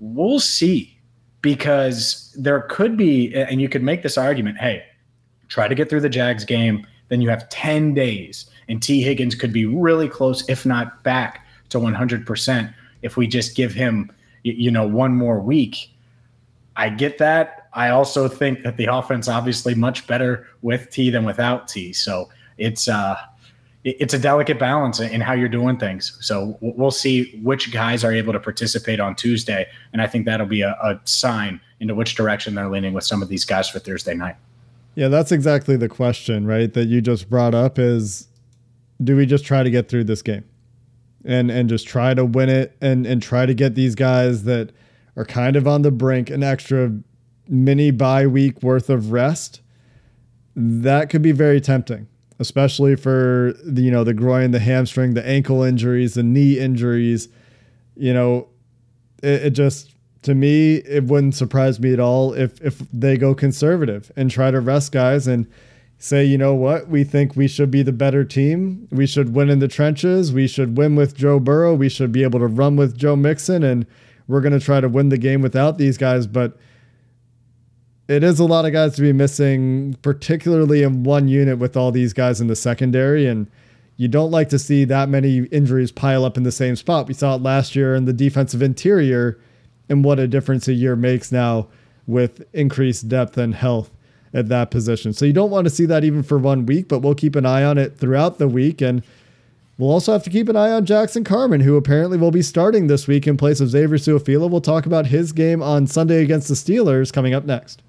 We'll 0.00 0.40
see 0.40 0.97
because 1.42 2.34
there 2.36 2.60
could 2.62 2.96
be, 2.96 3.34
and 3.34 3.60
you 3.60 3.68
could 3.68 3.82
make 3.82 4.02
this 4.02 4.18
argument 4.18 4.58
hey, 4.58 4.84
try 5.48 5.68
to 5.68 5.74
get 5.74 5.88
through 5.88 6.00
the 6.00 6.08
Jags 6.08 6.44
game. 6.44 6.86
Then 7.08 7.20
you 7.20 7.30
have 7.30 7.48
10 7.48 7.94
days, 7.94 8.50
and 8.68 8.82
Tee 8.82 9.00
Higgins 9.00 9.34
could 9.34 9.52
be 9.52 9.64
really 9.64 10.08
close, 10.08 10.46
if 10.48 10.66
not 10.66 11.02
back 11.02 11.46
to 11.70 11.78
100%, 11.78 12.74
if 13.02 13.16
we 13.16 13.26
just 13.26 13.56
give 13.56 13.72
him, 13.72 14.10
you 14.42 14.70
know, 14.70 14.86
one 14.86 15.14
more 15.14 15.40
week. 15.40 15.90
I 16.76 16.90
get 16.90 17.18
that. 17.18 17.68
I 17.72 17.90
also 17.90 18.28
think 18.28 18.62
that 18.62 18.76
the 18.76 18.86
offense 18.86 19.28
obviously 19.28 19.74
much 19.74 20.06
better 20.06 20.46
with 20.62 20.90
T 20.90 21.10
than 21.10 21.24
without 21.24 21.66
T. 21.66 21.92
So 21.92 22.28
it's 22.56 22.88
uh, 22.88 23.16
it's 23.84 24.12
a 24.12 24.18
delicate 24.18 24.58
balance 24.58 24.98
in 25.00 25.20
how 25.20 25.32
you're 25.32 25.48
doing 25.48 25.78
things. 25.78 26.16
So 26.20 26.58
we'll 26.60 26.90
see 26.90 27.40
which 27.42 27.72
guys 27.72 28.04
are 28.04 28.12
able 28.12 28.32
to 28.32 28.40
participate 28.40 29.00
on 29.00 29.14
Tuesday, 29.14 29.66
and 29.92 30.02
I 30.02 30.06
think 30.06 30.24
that'll 30.26 30.46
be 30.46 30.62
a, 30.62 30.70
a 30.82 31.00
sign 31.04 31.60
into 31.80 31.94
which 31.94 32.14
direction 32.14 32.54
they're 32.54 32.68
leaning 32.68 32.92
with 32.92 33.04
some 33.04 33.22
of 33.22 33.28
these 33.28 33.44
guys 33.44 33.68
for 33.68 33.78
Thursday 33.78 34.14
night. 34.14 34.36
Yeah, 34.94 35.08
that's 35.08 35.30
exactly 35.30 35.76
the 35.76 35.88
question, 35.88 36.46
right? 36.46 36.72
That 36.72 36.86
you 36.86 37.00
just 37.00 37.30
brought 37.30 37.54
up 37.54 37.78
is 37.78 38.26
do 39.02 39.14
we 39.14 39.26
just 39.26 39.44
try 39.44 39.62
to 39.62 39.70
get 39.70 39.88
through 39.88 40.04
this 40.04 40.22
game? 40.22 40.44
And 41.24 41.50
and 41.50 41.68
just 41.68 41.86
try 41.86 42.14
to 42.14 42.24
win 42.24 42.48
it 42.48 42.76
and 42.80 43.06
and 43.06 43.22
try 43.22 43.46
to 43.46 43.54
get 43.54 43.74
these 43.74 43.94
guys 43.94 44.44
that 44.44 44.72
are 45.16 45.24
kind 45.24 45.56
of 45.56 45.66
on 45.66 45.82
the 45.82 45.90
brink 45.90 46.30
an 46.30 46.42
extra 46.42 46.92
mini 47.48 47.90
bye 47.90 48.26
week 48.26 48.62
worth 48.62 48.88
of 48.88 49.12
rest. 49.12 49.60
That 50.56 51.10
could 51.10 51.22
be 51.22 51.32
very 51.32 51.60
tempting 51.60 52.08
especially 52.38 52.96
for 52.96 53.54
the, 53.64 53.82
you 53.82 53.90
know 53.90 54.04
the 54.04 54.14
groin, 54.14 54.50
the 54.50 54.60
hamstring, 54.60 55.14
the 55.14 55.26
ankle 55.26 55.62
injuries, 55.62 56.14
the 56.14 56.22
knee 56.22 56.58
injuries. 56.58 57.28
You 57.96 58.14
know, 58.14 58.48
it, 59.22 59.46
it 59.46 59.50
just 59.50 59.94
to 60.22 60.34
me 60.34 60.76
it 60.76 61.04
wouldn't 61.04 61.34
surprise 61.34 61.78
me 61.80 61.92
at 61.92 62.00
all 62.00 62.32
if 62.32 62.60
if 62.60 62.78
they 62.92 63.16
go 63.16 63.34
conservative 63.34 64.10
and 64.16 64.30
try 64.30 64.50
to 64.50 64.60
rest 64.60 64.92
guys 64.92 65.26
and 65.26 65.46
say, 65.98 66.24
you 66.24 66.38
know 66.38 66.54
what, 66.54 66.88
we 66.88 67.02
think 67.02 67.34
we 67.34 67.48
should 67.48 67.70
be 67.70 67.82
the 67.82 67.92
better 67.92 68.24
team. 68.24 68.86
We 68.90 69.06
should 69.06 69.34
win 69.34 69.50
in 69.50 69.58
the 69.58 69.68
trenches. 69.68 70.32
We 70.32 70.46
should 70.46 70.76
win 70.76 70.94
with 70.94 71.16
Joe 71.16 71.40
Burrow. 71.40 71.74
We 71.74 71.88
should 71.88 72.12
be 72.12 72.22
able 72.22 72.38
to 72.38 72.46
run 72.46 72.76
with 72.76 72.96
Joe 72.96 73.16
Mixon, 73.16 73.64
and 73.64 73.84
we're 74.28 74.40
going 74.40 74.58
to 74.58 74.64
try 74.64 74.80
to 74.80 74.88
win 74.88 75.08
the 75.08 75.18
game 75.18 75.42
without 75.42 75.76
these 75.76 75.98
guys. 75.98 76.28
But 76.28 76.56
it 78.08 78.24
is 78.24 78.40
a 78.40 78.44
lot 78.44 78.64
of 78.64 78.72
guys 78.72 78.96
to 78.96 79.02
be 79.02 79.12
missing, 79.12 79.96
particularly 80.02 80.82
in 80.82 81.04
one 81.04 81.28
unit 81.28 81.58
with 81.58 81.76
all 81.76 81.92
these 81.92 82.12
guys 82.12 82.40
in 82.40 82.46
the 82.46 82.56
secondary. 82.56 83.26
And 83.26 83.50
you 83.96 84.08
don't 84.08 84.30
like 84.30 84.48
to 84.48 84.58
see 84.58 84.84
that 84.86 85.08
many 85.08 85.44
injuries 85.46 85.92
pile 85.92 86.24
up 86.24 86.36
in 86.36 86.42
the 86.42 86.52
same 86.52 86.74
spot. 86.74 87.06
We 87.06 87.14
saw 87.14 87.36
it 87.36 87.42
last 87.42 87.76
year 87.76 87.94
in 87.94 88.06
the 88.06 88.12
defensive 88.12 88.62
interior, 88.62 89.38
and 89.88 90.04
what 90.04 90.18
a 90.18 90.26
difference 90.26 90.68
a 90.68 90.72
year 90.72 90.96
makes 90.96 91.30
now 91.30 91.68
with 92.06 92.42
increased 92.54 93.08
depth 93.08 93.36
and 93.36 93.54
health 93.54 93.90
at 94.32 94.48
that 94.48 94.70
position. 94.70 95.12
So 95.12 95.24
you 95.24 95.32
don't 95.32 95.50
want 95.50 95.66
to 95.66 95.70
see 95.70 95.86
that 95.86 96.04
even 96.04 96.22
for 96.22 96.38
one 96.38 96.66
week, 96.66 96.88
but 96.88 97.00
we'll 97.00 97.14
keep 97.14 97.36
an 97.36 97.46
eye 97.46 97.64
on 97.64 97.78
it 97.78 97.98
throughout 97.98 98.38
the 98.38 98.48
week. 98.48 98.80
And 98.80 99.02
We'll 99.78 99.92
also 99.92 100.12
have 100.12 100.24
to 100.24 100.30
keep 100.30 100.48
an 100.48 100.56
eye 100.56 100.72
on 100.72 100.86
Jackson 100.86 101.22
Carman, 101.22 101.60
who 101.60 101.76
apparently 101.76 102.18
will 102.18 102.32
be 102.32 102.42
starting 102.42 102.88
this 102.88 103.06
week 103.06 103.28
in 103.28 103.36
place 103.36 103.60
of 103.60 103.68
Xavier 103.68 103.96
Su'a-Filo. 103.96 104.48
We'll 104.48 104.60
talk 104.60 104.86
about 104.86 105.06
his 105.06 105.30
game 105.30 105.62
on 105.62 105.86
Sunday 105.86 106.20
against 106.20 106.48
the 106.48 106.54
Steelers 106.54 107.12
coming 107.12 107.32
up 107.32 107.44
next. 107.44 107.80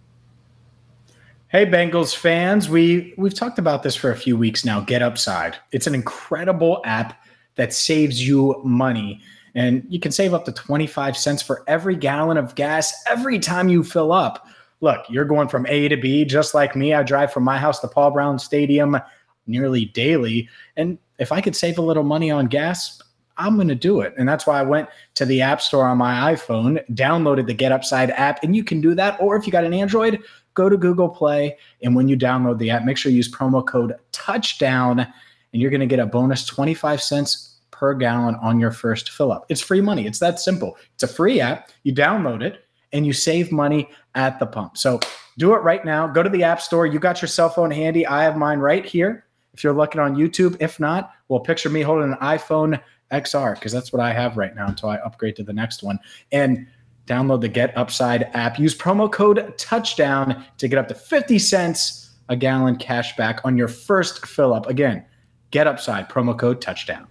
Hey 1.51 1.65
Bengals 1.65 2.15
fans, 2.15 2.69
we 2.69 3.15
we've 3.17 3.33
talked 3.33 3.57
about 3.57 3.81
this 3.81 3.95
for 3.95 4.11
a 4.11 4.15
few 4.15 4.37
weeks 4.37 4.63
now. 4.63 4.81
Get 4.81 5.01
Upside. 5.01 5.57
It's 5.71 5.87
an 5.87 5.95
incredible 5.95 6.79
app 6.85 7.19
that 7.55 7.73
saves 7.73 8.27
you 8.27 8.61
money. 8.63 9.19
And 9.55 9.83
you 9.89 9.99
can 9.99 10.11
save 10.11 10.35
up 10.35 10.45
to 10.45 10.51
25 10.51 11.17
cents 11.17 11.41
for 11.41 11.63
every 11.65 11.95
gallon 11.95 12.37
of 12.37 12.53
gas 12.53 12.93
every 13.09 13.39
time 13.39 13.67
you 13.67 13.83
fill 13.83 14.11
up. 14.11 14.45
Look, 14.81 15.03
you're 15.09 15.25
going 15.25 15.47
from 15.47 15.65
A 15.65 15.87
to 15.87 15.97
B 15.97 16.23
just 16.23 16.53
like 16.53 16.75
me. 16.75 16.93
I 16.93 17.01
drive 17.01 17.33
from 17.33 17.45
my 17.45 17.57
house 17.57 17.79
to 17.79 17.87
Paul 17.87 18.11
Brown 18.11 18.37
Stadium 18.37 18.99
nearly 19.47 19.85
daily. 19.85 20.47
And 20.77 20.99
if 21.17 21.31
I 21.31 21.41
could 21.41 21.55
save 21.55 21.79
a 21.79 21.81
little 21.81 22.03
money 22.03 22.29
on 22.29 22.45
gas, 22.45 23.01
I'm 23.39 23.55
going 23.55 23.69
to 23.69 23.75
do 23.75 24.01
it. 24.01 24.13
And 24.17 24.27
that's 24.27 24.45
why 24.45 24.59
I 24.59 24.63
went 24.63 24.89
to 25.15 25.25
the 25.25 25.41
App 25.41 25.61
Store 25.61 25.87
on 25.87 25.97
my 25.97 26.33
iPhone, 26.33 26.85
downloaded 26.93 27.47
the 27.47 27.53
Get 27.53 27.71
Upside 27.71 28.11
app, 28.11 28.43
and 28.43 28.55
you 28.55 28.63
can 28.63 28.81
do 28.81 28.93
that. 28.95 29.19
Or 29.19 29.37
if 29.37 29.47
you 29.47 29.51
got 29.51 29.63
an 29.63 29.73
Android, 29.73 30.21
go 30.53 30.69
to 30.69 30.77
Google 30.77 31.09
Play. 31.09 31.57
And 31.83 31.95
when 31.95 32.07
you 32.07 32.17
download 32.17 32.57
the 32.57 32.69
app, 32.69 32.83
make 32.83 32.97
sure 32.97 33.11
you 33.11 33.17
use 33.17 33.31
promo 33.31 33.65
code 33.65 33.95
touchdown 34.11 34.99
and 34.99 35.61
you're 35.61 35.71
going 35.71 35.79
to 35.79 35.87
get 35.87 35.99
a 35.99 36.05
bonus 36.05 36.45
25 36.45 37.01
cents 37.01 37.57
per 37.71 37.93
gallon 37.93 38.35
on 38.35 38.59
your 38.59 38.71
first 38.71 39.11
fill 39.11 39.31
up. 39.31 39.45
It's 39.49 39.61
free 39.61 39.81
money. 39.81 40.05
It's 40.05 40.19
that 40.19 40.39
simple. 40.39 40.77
It's 40.93 41.03
a 41.03 41.07
free 41.07 41.39
app. 41.39 41.69
You 41.83 41.93
download 41.93 42.41
it 42.41 42.65
and 42.91 43.05
you 43.05 43.13
save 43.13 43.51
money 43.51 43.89
at 44.15 44.39
the 44.39 44.45
pump. 44.45 44.77
So 44.77 44.99
do 45.37 45.53
it 45.53 45.59
right 45.59 45.85
now. 45.85 46.07
Go 46.07 46.21
to 46.21 46.29
the 46.29 46.43
App 46.43 46.61
Store. 46.61 46.85
You 46.85 46.99
got 46.99 47.21
your 47.21 47.29
cell 47.29 47.49
phone 47.49 47.71
handy. 47.71 48.05
I 48.05 48.23
have 48.23 48.35
mine 48.35 48.59
right 48.59 48.85
here. 48.85 49.25
If 49.53 49.63
you're 49.63 49.73
looking 49.73 50.01
on 50.01 50.15
YouTube, 50.15 50.57
if 50.59 50.79
not, 50.79 51.11
well, 51.27 51.39
picture 51.39 51.69
me 51.69 51.81
holding 51.81 52.11
an 52.11 52.17
iPhone 52.17 52.81
XR 53.11 53.55
because 53.55 53.71
that's 53.71 53.91
what 53.91 54.01
I 54.01 54.13
have 54.13 54.37
right 54.37 54.55
now 54.55 54.67
until 54.67 54.89
I 54.89 54.97
upgrade 54.97 55.35
to 55.37 55.43
the 55.43 55.53
next 55.53 55.81
one. 55.81 55.99
And 56.31 56.67
Download 57.09 57.41
the 57.41 57.49
Get 57.49 57.75
Upside 57.75 58.29
app. 58.33 58.59
Use 58.59 58.77
promo 58.77 59.11
code 59.11 59.57
touchdown 59.57 60.45
to 60.59 60.67
get 60.67 60.77
up 60.77 60.87
to 60.89 60.93
50 60.93 61.39
cents 61.39 62.11
a 62.29 62.35
gallon 62.35 62.75
cash 62.75 63.15
back 63.17 63.41
on 63.43 63.57
your 63.57 63.67
first 63.67 64.25
fill 64.27 64.53
up. 64.53 64.67
Again, 64.67 65.03
Get 65.49 65.65
Upside, 65.65 66.07
promo 66.07 66.37
code 66.37 66.61
touchdown. 66.61 67.07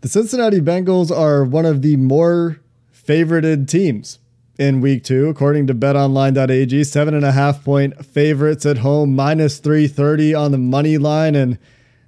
The 0.00 0.08
Cincinnati 0.08 0.60
Bengals 0.60 1.14
are 1.14 1.44
one 1.44 1.66
of 1.66 1.82
the 1.82 1.96
more 1.96 2.60
favorited 2.90 3.68
teams 3.68 4.18
in 4.58 4.80
week 4.80 5.04
two, 5.04 5.28
according 5.28 5.66
to 5.66 5.74
betonline.ag. 5.74 6.84
Seven 6.84 7.12
and 7.12 7.24
a 7.26 7.32
half 7.32 7.62
point 7.62 8.06
favorites 8.06 8.64
at 8.64 8.78
home, 8.78 9.14
minus 9.14 9.58
330 9.58 10.34
on 10.34 10.52
the 10.52 10.58
money 10.58 10.96
line. 10.96 11.34
And 11.34 11.58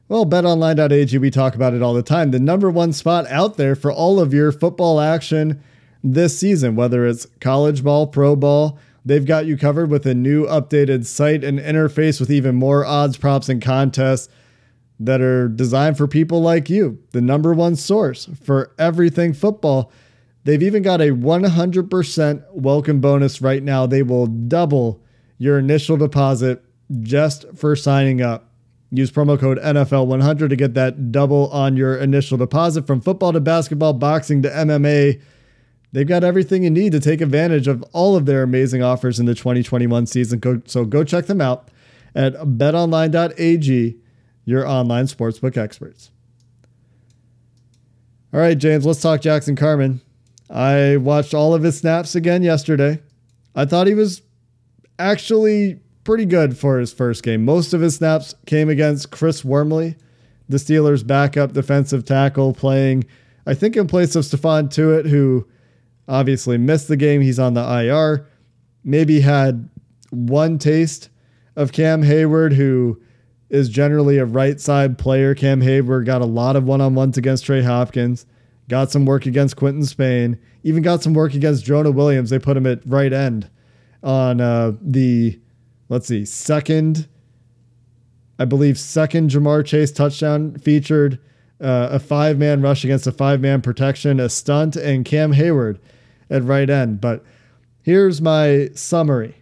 well, 0.09 0.25
betonline.ag, 0.25 1.19
we 1.19 1.31
talk 1.31 1.55
about 1.55 1.75
it 1.75 1.83
all 1.83 1.93
the 1.93 2.03
time. 2.03 2.31
The 2.31 2.41
number 2.41 2.71
one 2.71 2.95
spot 2.95 3.27
out 3.29 3.59
there 3.59 3.75
for 3.75 3.93
all 3.93 4.19
of 4.19 4.33
your 4.33 4.51
football 4.51 4.99
action 4.99 5.63
this 6.03 6.39
season, 6.39 6.77
whether 6.77 7.07
it's 7.07 7.27
college 7.41 7.85
ball, 7.85 8.07
pro 8.07 8.37
ball. 8.37 8.79
They've 9.05 9.25
got 9.25 9.47
you 9.47 9.57
covered 9.57 9.91
with 9.91 10.07
a 10.07 10.15
new 10.15 10.47
updated 10.47 11.07
site 11.07 11.43
and 11.43 11.59
interface 11.59 12.21
with 12.21 12.31
even 12.31 12.55
more 12.55 12.85
odds, 12.85 13.17
props, 13.17 13.49
and 13.49 13.63
contests 13.63 14.29
that 14.99 15.23
are 15.23 15.49
designed 15.49 15.97
for 15.97 16.07
people 16.07 16.43
like 16.43 16.69
you, 16.69 16.99
the 17.13 17.23
number 17.23 17.55
one 17.55 17.75
source 17.75 18.29
for 18.43 18.75
everything 18.79 19.33
football. 19.33 19.91
They've 20.45 20.63
even 20.63 20.83
got 20.83 21.01
a 21.01 21.11
100% 21.11 22.45
welcome 22.53 23.01
bonus 23.01 23.41
right 23.41 23.63
now. 23.63 23.87
They 23.87 24.03
will 24.03 24.27
double 24.27 25.03
your 25.39 25.59
initial 25.59 25.97
deposit 25.97 26.63
just 27.03 27.47
for 27.57 27.75
signing 27.77 28.21
up. 28.21 28.51
Use 28.91 29.11
promo 29.11 29.39
code 29.39 29.59
NFL100 29.59 30.49
to 30.49 30.57
get 30.57 30.75
that 30.75 31.13
double 31.13 31.49
on 31.51 31.77
your 31.77 31.97
initial 31.97 32.37
deposit 32.37 32.87
from 32.87 33.01
football 33.01 33.33
to 33.33 33.41
basketball, 33.41 33.93
boxing 33.93 34.43
to 34.43 34.51
MMA 34.51 35.21
They've 35.93 36.07
got 36.07 36.23
everything 36.23 36.63
you 36.63 36.71
need 36.71 36.93
to 36.93 37.01
take 37.01 37.21
advantage 37.21 37.67
of 37.67 37.83
all 37.93 38.17
of 38.17 38.27
their 38.27 38.43
amazing 38.43 38.83
offers 38.83 39.19
in 39.19 39.27
the 39.27 39.35
2021 39.35 40.07
season. 40.07 40.63
So 40.67 40.85
go 40.85 41.03
check 41.03 41.27
them 41.27 41.41
out 41.41 41.69
at 42.15 42.35
betonline.ag, 42.35 43.97
your 44.45 44.67
online 44.67 45.07
sportsbook 45.07 45.57
experts. 45.57 46.11
All 48.33 48.39
right, 48.39 48.57
James, 48.57 48.87
let's 48.87 49.01
talk 49.01 49.21
Jackson 49.21 49.57
Carman. 49.57 50.01
I 50.49 50.97
watched 50.97 51.35
all 51.35 51.55
of 51.55 51.63
his 51.63 51.79
snaps 51.79 52.15
again 52.15 52.43
yesterday. 52.43 53.01
I 53.57 53.65
thought 53.65 53.89
he 53.89 53.95
was 53.95 54.23
actually 54.99 55.81
pretty 56.05 56.25
good 56.25 56.57
for 56.57 56.79
his 56.79 56.93
first 56.93 57.25
game. 57.25 57.45
Most 57.45 57.73
of 57.73 57.81
his 57.81 57.97
snaps 57.97 58.35
came 58.47 58.69
against 58.69 59.11
Chris 59.11 59.45
Wormley, 59.45 59.97
the 60.49 60.59
Steelers' 60.59 61.05
backup 61.05 61.53
defensive 61.53 62.05
tackle, 62.05 62.53
playing, 62.53 63.05
I 63.47 63.55
think, 63.55 63.77
in 63.77 63.89
place 63.89 64.15
of 64.15 64.25
Stephon 64.25 64.69
Tuitt, 64.69 65.09
who 65.09 65.49
obviously 66.11 66.59
missed 66.59 66.89
the 66.89 66.97
game. 66.97 67.23
He's 67.23 67.39
on 67.39 67.55
the 67.55 67.63
IR. 67.63 68.27
Maybe 68.85 69.21
had 69.21 69.71
one 70.11 70.59
taste 70.59 71.09
of 71.57 71.73
Cam 71.73 72.03
Heyward, 72.03 72.53
who 72.53 73.01
is 73.49 73.69
generally 73.69 74.19
a 74.19 74.25
right 74.25 74.61
side 74.61 74.99
player. 74.99 75.35
Cam 75.35 75.63
Heyward 75.63 76.05
got 76.05 76.21
a 76.21 76.27
lot 76.27 76.57
of 76.57 76.65
one 76.65 76.81
on 76.81 76.95
ones 76.95 77.17
against 77.17 77.45
Trey 77.45 77.63
Hopkins, 77.63 78.27
got 78.69 78.91
some 78.91 79.07
work 79.07 79.25
against 79.25 79.57
Quinton 79.57 79.85
Spain, 79.85 80.39
even 80.65 80.83
got 80.83 81.03
some 81.03 81.15
work 81.15 81.35
against 81.35 81.65
Jonah 81.65 81.91
Williams. 81.91 82.31
They 82.31 82.39
put 82.39 82.57
him 82.57 82.67
at 82.67 82.81
right 82.85 83.13
end 83.13 83.49
on 84.03 84.41
uh, 84.41 84.73
the, 84.81 85.39
let's 85.89 86.09
see, 86.09 86.25
second, 86.25 87.09
I 88.39 88.47
believe, 88.47 88.79
second 88.79 89.31
Ja'Marr 89.31 89.65
Chase 89.65 89.93
touchdown 89.93 90.57
featured 90.59 91.21
uh, 91.61 91.89
a 91.93 91.99
five 91.99 92.39
man 92.39 92.63
rush 92.63 92.85
against 92.85 93.07
a 93.07 93.13
five 93.13 93.41
man 93.41 93.61
protection, 93.61 94.19
a 94.19 94.29
stunt, 94.29 94.77
and 94.77 95.05
Cam 95.05 95.35
Heyward 95.35 95.79
at 96.31 96.45
right 96.45 96.71
end. 96.71 97.01
But 97.01 97.25
here's 97.83 98.23
my 98.23 98.71
summary. 98.75 99.35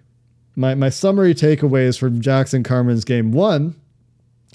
My, 0.57 0.75
my 0.75 0.88
summary 0.88 1.35
takeaways 1.35 1.99
from 1.99 2.21
Jackson 2.21 2.62
Carman's 2.62 3.04
game 3.04 3.30
one. 3.30 3.76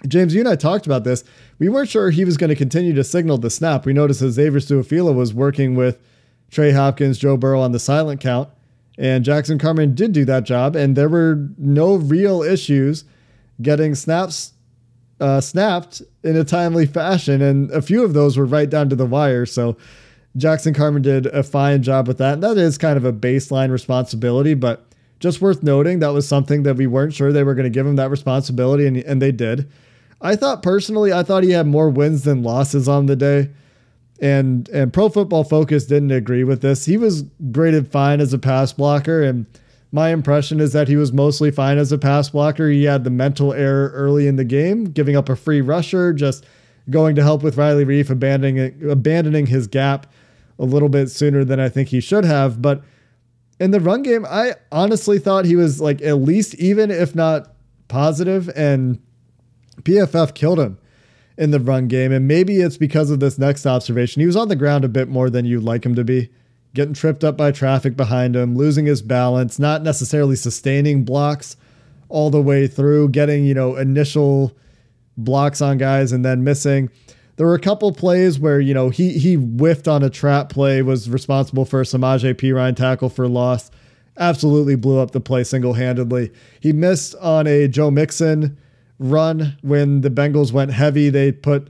James, 0.07 0.33
you 0.33 0.41
and 0.41 0.49
I 0.49 0.57
talked 0.57 0.85
about 0.85 1.05
this. 1.05 1.23
We 1.59 1.69
weren't 1.69 1.89
sure 1.89 2.09
he 2.09 2.25
was 2.25 2.35
going 2.35 2.49
to 2.49 2.55
continue 2.55 2.93
to 2.93 3.03
signal 3.05 3.37
the 3.37 3.49
snap. 3.49 3.85
We 3.85 3.93
noticed 3.93 4.19
that 4.19 4.31
Xavier 4.31 4.59
Su'a-Filo 4.59 5.13
was 5.13 5.33
working 5.33 5.75
with 5.75 5.97
Trey 6.51 6.71
Hopkins, 6.71 7.17
Joe 7.17 7.37
Burrow 7.37 7.61
on 7.61 7.71
the 7.71 7.79
silent 7.79 8.19
count, 8.19 8.49
and 8.97 9.23
Jackson 9.23 9.57
Carman 9.57 9.95
did 9.95 10.11
do 10.11 10.25
that 10.25 10.43
job, 10.43 10.75
and 10.75 10.95
there 10.95 11.09
were 11.09 11.47
no 11.57 11.95
real 11.95 12.43
issues 12.43 13.05
getting 13.61 13.95
snaps 13.95 14.53
uh, 15.19 15.39
snapped 15.39 16.01
in 16.23 16.35
a 16.35 16.43
timely 16.43 16.85
fashion, 16.85 17.41
and 17.41 17.71
a 17.71 17.81
few 17.81 18.03
of 18.03 18.13
those 18.13 18.37
were 18.37 18.45
right 18.45 18.69
down 18.69 18.89
to 18.89 18.95
the 18.95 19.05
wire. 19.05 19.45
So 19.45 19.77
Jackson 20.35 20.73
Carman 20.73 21.01
did 21.01 21.27
a 21.27 21.43
fine 21.43 21.83
job 21.83 22.07
with 22.07 22.17
that. 22.17 22.35
And 22.35 22.43
that 22.43 22.57
is 22.57 22.77
kind 22.77 22.97
of 22.97 23.05
a 23.05 23.13
baseline 23.13 23.71
responsibility, 23.71 24.53
but 24.53 24.85
just 25.19 25.41
worth 25.41 25.63
noting 25.63 25.99
that 25.99 26.13
was 26.13 26.27
something 26.27 26.63
that 26.63 26.75
we 26.75 26.87
weren't 26.87 27.13
sure 27.13 27.31
they 27.31 27.43
were 27.43 27.55
going 27.55 27.63
to 27.63 27.69
give 27.69 27.87
him 27.87 27.95
that 27.95 28.09
responsibility, 28.09 28.85
and, 28.85 28.97
and 28.97 29.21
they 29.21 29.31
did. 29.31 29.69
I 30.21 30.35
thought 30.35 30.63
personally, 30.63 31.13
I 31.13 31.23
thought 31.23 31.43
he 31.43 31.51
had 31.51 31.67
more 31.67 31.89
wins 31.89 32.23
than 32.23 32.43
losses 32.43 32.89
on 32.89 33.05
the 33.05 33.15
day. 33.15 33.49
And 34.19 34.69
and 34.69 34.93
Pro 34.93 35.09
Football 35.09 35.43
Focus 35.43 35.85
didn't 35.85 36.11
agree 36.11 36.43
with 36.43 36.61
this. 36.61 36.85
He 36.85 36.97
was 36.97 37.23
graded 37.51 37.91
fine 37.91 38.21
as 38.21 38.33
a 38.33 38.37
pass 38.37 38.71
blocker, 38.71 39.21
and 39.21 39.45
my 39.91 40.09
impression 40.09 40.59
is 40.59 40.73
that 40.73 40.87
he 40.87 40.95
was 40.95 41.11
mostly 41.11 41.51
fine 41.51 41.77
as 41.77 41.91
a 41.91 41.97
pass 41.97 42.29
blocker. 42.29 42.69
He 42.69 42.85
had 42.85 43.03
the 43.03 43.09
mental 43.09 43.53
error 43.53 43.91
early 43.93 44.27
in 44.27 44.37
the 44.37 44.45
game, 44.45 44.85
giving 44.85 45.15
up 45.15 45.29
a 45.29 45.35
free 45.35 45.61
rusher, 45.61 46.13
just 46.13 46.45
going 46.89 47.15
to 47.15 47.23
help 47.23 47.43
with 47.43 47.57
Riley 47.57 47.85
Reiff, 47.85 48.09
abandoning 48.09 48.89
abandoning 48.89 49.47
his 49.47 49.67
gap 49.67 50.07
a 50.59 50.65
little 50.65 50.89
bit 50.89 51.09
sooner 51.09 51.43
than 51.43 51.59
I 51.59 51.69
think 51.69 51.89
he 51.89 51.99
should 51.99 52.25
have. 52.25 52.61
But 52.61 52.83
in 53.59 53.71
the 53.71 53.79
run 53.79 54.03
game, 54.03 54.25
I 54.27 54.53
honestly 54.71 55.19
thought 55.19 55.45
he 55.45 55.55
was 55.55 55.79
like 55.81 56.01
at 56.01 56.17
least 56.17 56.55
even, 56.55 56.91
if 56.91 57.15
not 57.15 57.53
positive, 57.87 58.49
and 58.55 59.01
PFF 59.81 60.33
killed 60.33 60.59
him 60.59 60.77
in 61.37 61.51
the 61.51 61.59
run 61.59 61.87
game. 61.87 62.11
And 62.11 62.27
maybe 62.27 62.57
it's 62.57 62.77
because 62.77 63.09
of 63.09 63.19
this 63.19 63.37
next 63.37 63.65
observation. 63.65 64.19
He 64.19 64.25
was 64.25 64.35
on 64.35 64.47
the 64.47 64.55
ground 64.55 64.85
a 64.85 64.89
bit 64.89 65.09
more 65.09 65.29
than 65.29 65.45
you'd 65.45 65.63
like 65.63 65.85
him 65.85 65.95
to 65.95 66.03
be, 66.03 66.29
getting 66.73 66.93
tripped 66.93 67.23
up 67.23 67.37
by 67.37 67.51
traffic 67.51 67.95
behind 67.95 68.35
him, 68.35 68.55
losing 68.55 68.85
his 68.85 69.01
balance, 69.01 69.59
not 69.59 69.83
necessarily 69.83 70.35
sustaining 70.35 71.03
blocks 71.03 71.55
all 72.09 72.29
the 72.29 72.41
way 72.41 72.67
through, 72.67 73.09
getting, 73.09 73.45
you 73.45 73.53
know, 73.53 73.75
initial 73.75 74.55
blocks 75.17 75.61
on 75.61 75.77
guys 75.77 76.11
and 76.11 76.23
then 76.23 76.43
missing. 76.43 76.89
There 77.35 77.47
were 77.47 77.55
a 77.55 77.59
couple 77.59 77.91
plays 77.91 78.39
where 78.39 78.59
you 78.59 78.73
know 78.73 78.89
he 78.89 79.17
he 79.17 79.35
whiffed 79.35 79.87
on 79.87 80.03
a 80.03 80.09
trap 80.09 80.49
play, 80.49 80.81
was 80.81 81.09
responsible 81.09 81.65
for 81.65 81.81
a 81.81 81.83
Samaje 81.83 82.33
Perine 82.35 82.75
tackle 82.75 83.09
for 83.09 83.27
loss. 83.27 83.71
Absolutely 84.17 84.75
blew 84.75 84.99
up 84.99 85.11
the 85.11 85.19
play 85.19 85.43
single 85.43 85.73
handedly. 85.73 86.31
He 86.59 86.71
missed 86.71 87.15
on 87.15 87.47
a 87.47 87.67
Joe 87.67 87.89
Mixon 87.89 88.57
run 88.99 89.57
when 89.61 90.01
the 90.01 90.11
Bengals 90.11 90.51
went 90.51 90.71
heavy. 90.71 91.09
They 91.09 91.31
put 91.31 91.69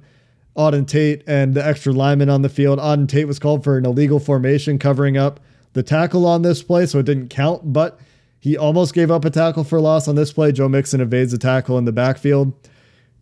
Auden 0.57 0.85
Tate 0.85 1.23
and 1.25 1.53
the 1.53 1.65
extra 1.65 1.93
lineman 1.93 2.29
on 2.29 2.41
the 2.41 2.49
field. 2.49 2.79
Auden 2.79 3.07
Tate 3.07 3.27
was 3.27 3.39
called 3.39 3.63
for 3.63 3.77
an 3.77 3.85
illegal 3.85 4.19
formation 4.19 4.77
covering 4.77 5.17
up 5.17 5.39
the 5.71 5.83
tackle 5.83 6.25
on 6.25 6.41
this 6.41 6.61
play, 6.61 6.85
so 6.85 6.99
it 6.99 7.05
didn't 7.05 7.29
count, 7.29 7.73
but 7.73 7.99
he 8.39 8.57
almost 8.57 8.93
gave 8.93 9.09
up 9.09 9.25
a 9.25 9.29
tackle 9.29 9.63
for 9.63 9.79
loss 9.79 10.07
on 10.07 10.15
this 10.15 10.33
play. 10.33 10.51
Joe 10.51 10.67
Mixon 10.67 11.01
evades 11.01 11.33
a 11.33 11.37
tackle 11.37 11.77
in 11.77 11.85
the 11.85 11.91
backfield. 11.91 12.53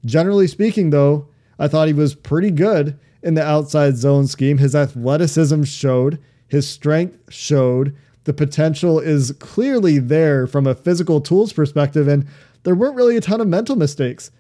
Generally 0.03 0.47
speaking, 0.47 0.89
though, 0.89 1.27
I 1.61 1.67
thought 1.67 1.87
he 1.87 1.93
was 1.93 2.15
pretty 2.15 2.49
good 2.49 2.99
in 3.21 3.35
the 3.35 3.43
outside 3.43 3.95
zone 3.95 4.25
scheme. 4.25 4.57
His 4.57 4.73
athleticism 4.73 5.61
showed, 5.61 6.17
his 6.47 6.67
strength 6.67 7.31
showed. 7.31 7.95
The 8.23 8.33
potential 8.33 8.99
is 8.99 9.31
clearly 9.39 9.99
there 9.99 10.47
from 10.47 10.65
a 10.65 10.73
physical 10.73 11.21
tools 11.21 11.53
perspective, 11.53 12.07
and 12.07 12.25
there 12.63 12.73
weren't 12.73 12.95
really 12.95 13.15
a 13.15 13.21
ton 13.21 13.41
of 13.41 13.47
mental 13.47 13.75
mistakes, 13.75 14.31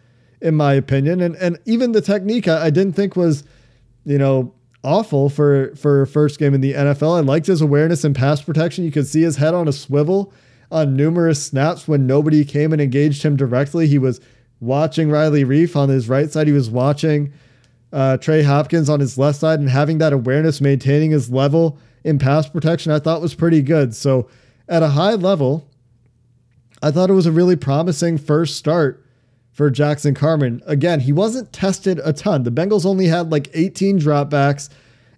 in 0.41 0.55
my 0.55 0.73
opinion. 0.73 1.21
And 1.21 1.35
and 1.35 1.59
even 1.65 1.91
the 1.91 2.01
technique 2.01 2.47
I, 2.47 2.65
I 2.65 2.69
didn't 2.71 2.93
think 2.93 3.15
was, 3.15 3.43
you 4.03 4.17
know, 4.17 4.53
awful 4.83 5.29
for 5.29 5.75
for 5.75 6.07
first 6.07 6.39
game 6.39 6.55
in 6.55 6.61
the 6.61 6.73
NFL. 6.73 7.17
I 7.17 7.21
liked 7.21 7.45
his 7.45 7.61
awareness 7.61 8.03
and 8.03 8.15
pass 8.15 8.41
protection. 8.41 8.83
You 8.83 8.91
could 8.91 9.07
see 9.07 9.21
his 9.21 9.37
head 9.37 9.53
on 9.53 9.67
a 9.67 9.73
swivel 9.73 10.33
on 10.71 10.95
numerous 10.95 11.43
snaps 11.43 11.87
when 11.87 12.07
nobody 12.07 12.43
came 12.45 12.73
and 12.73 12.81
engaged 12.81 13.21
him 13.21 13.35
directly. 13.35 13.85
He 13.85 13.99
was 13.99 14.21
watching 14.61 15.09
Riley 15.09 15.43
Reiff 15.43 15.75
on 15.75 15.89
his 15.89 16.07
right 16.07 16.31
side. 16.31 16.47
He 16.47 16.53
was 16.53 16.69
watching 16.69 17.33
uh, 17.91 18.17
Trey 18.17 18.43
Hopkins 18.43 18.89
on 18.89 19.01
his 19.01 19.17
left 19.17 19.39
side 19.39 19.59
and 19.59 19.69
having 19.69 19.97
that 19.97 20.13
awareness, 20.13 20.61
maintaining 20.61 21.11
his 21.11 21.29
level 21.29 21.77
in 22.03 22.17
pass 22.17 22.47
protection, 22.47 22.91
I 22.91 22.99
thought 22.99 23.21
was 23.21 23.35
pretty 23.35 23.61
good. 23.61 23.95
So 23.95 24.29
at 24.67 24.81
a 24.81 24.89
high 24.89 25.15
level, 25.15 25.67
I 26.81 26.91
thought 26.91 27.09
it 27.09 27.13
was 27.13 27.25
a 27.25 27.31
really 27.31 27.55
promising 27.55 28.17
first 28.17 28.55
start 28.55 29.05
for 29.51 29.69
Jackson 29.69 30.15
Carman. 30.15 30.61
Again, 30.65 31.01
he 31.01 31.11
wasn't 31.11 31.51
tested 31.51 31.99
a 32.03 32.13
ton. 32.13 32.43
The 32.43 32.51
Bengals 32.51 32.85
only 32.85 33.07
had 33.07 33.31
like 33.31 33.49
18 33.53 33.99
dropbacks, 33.99 34.69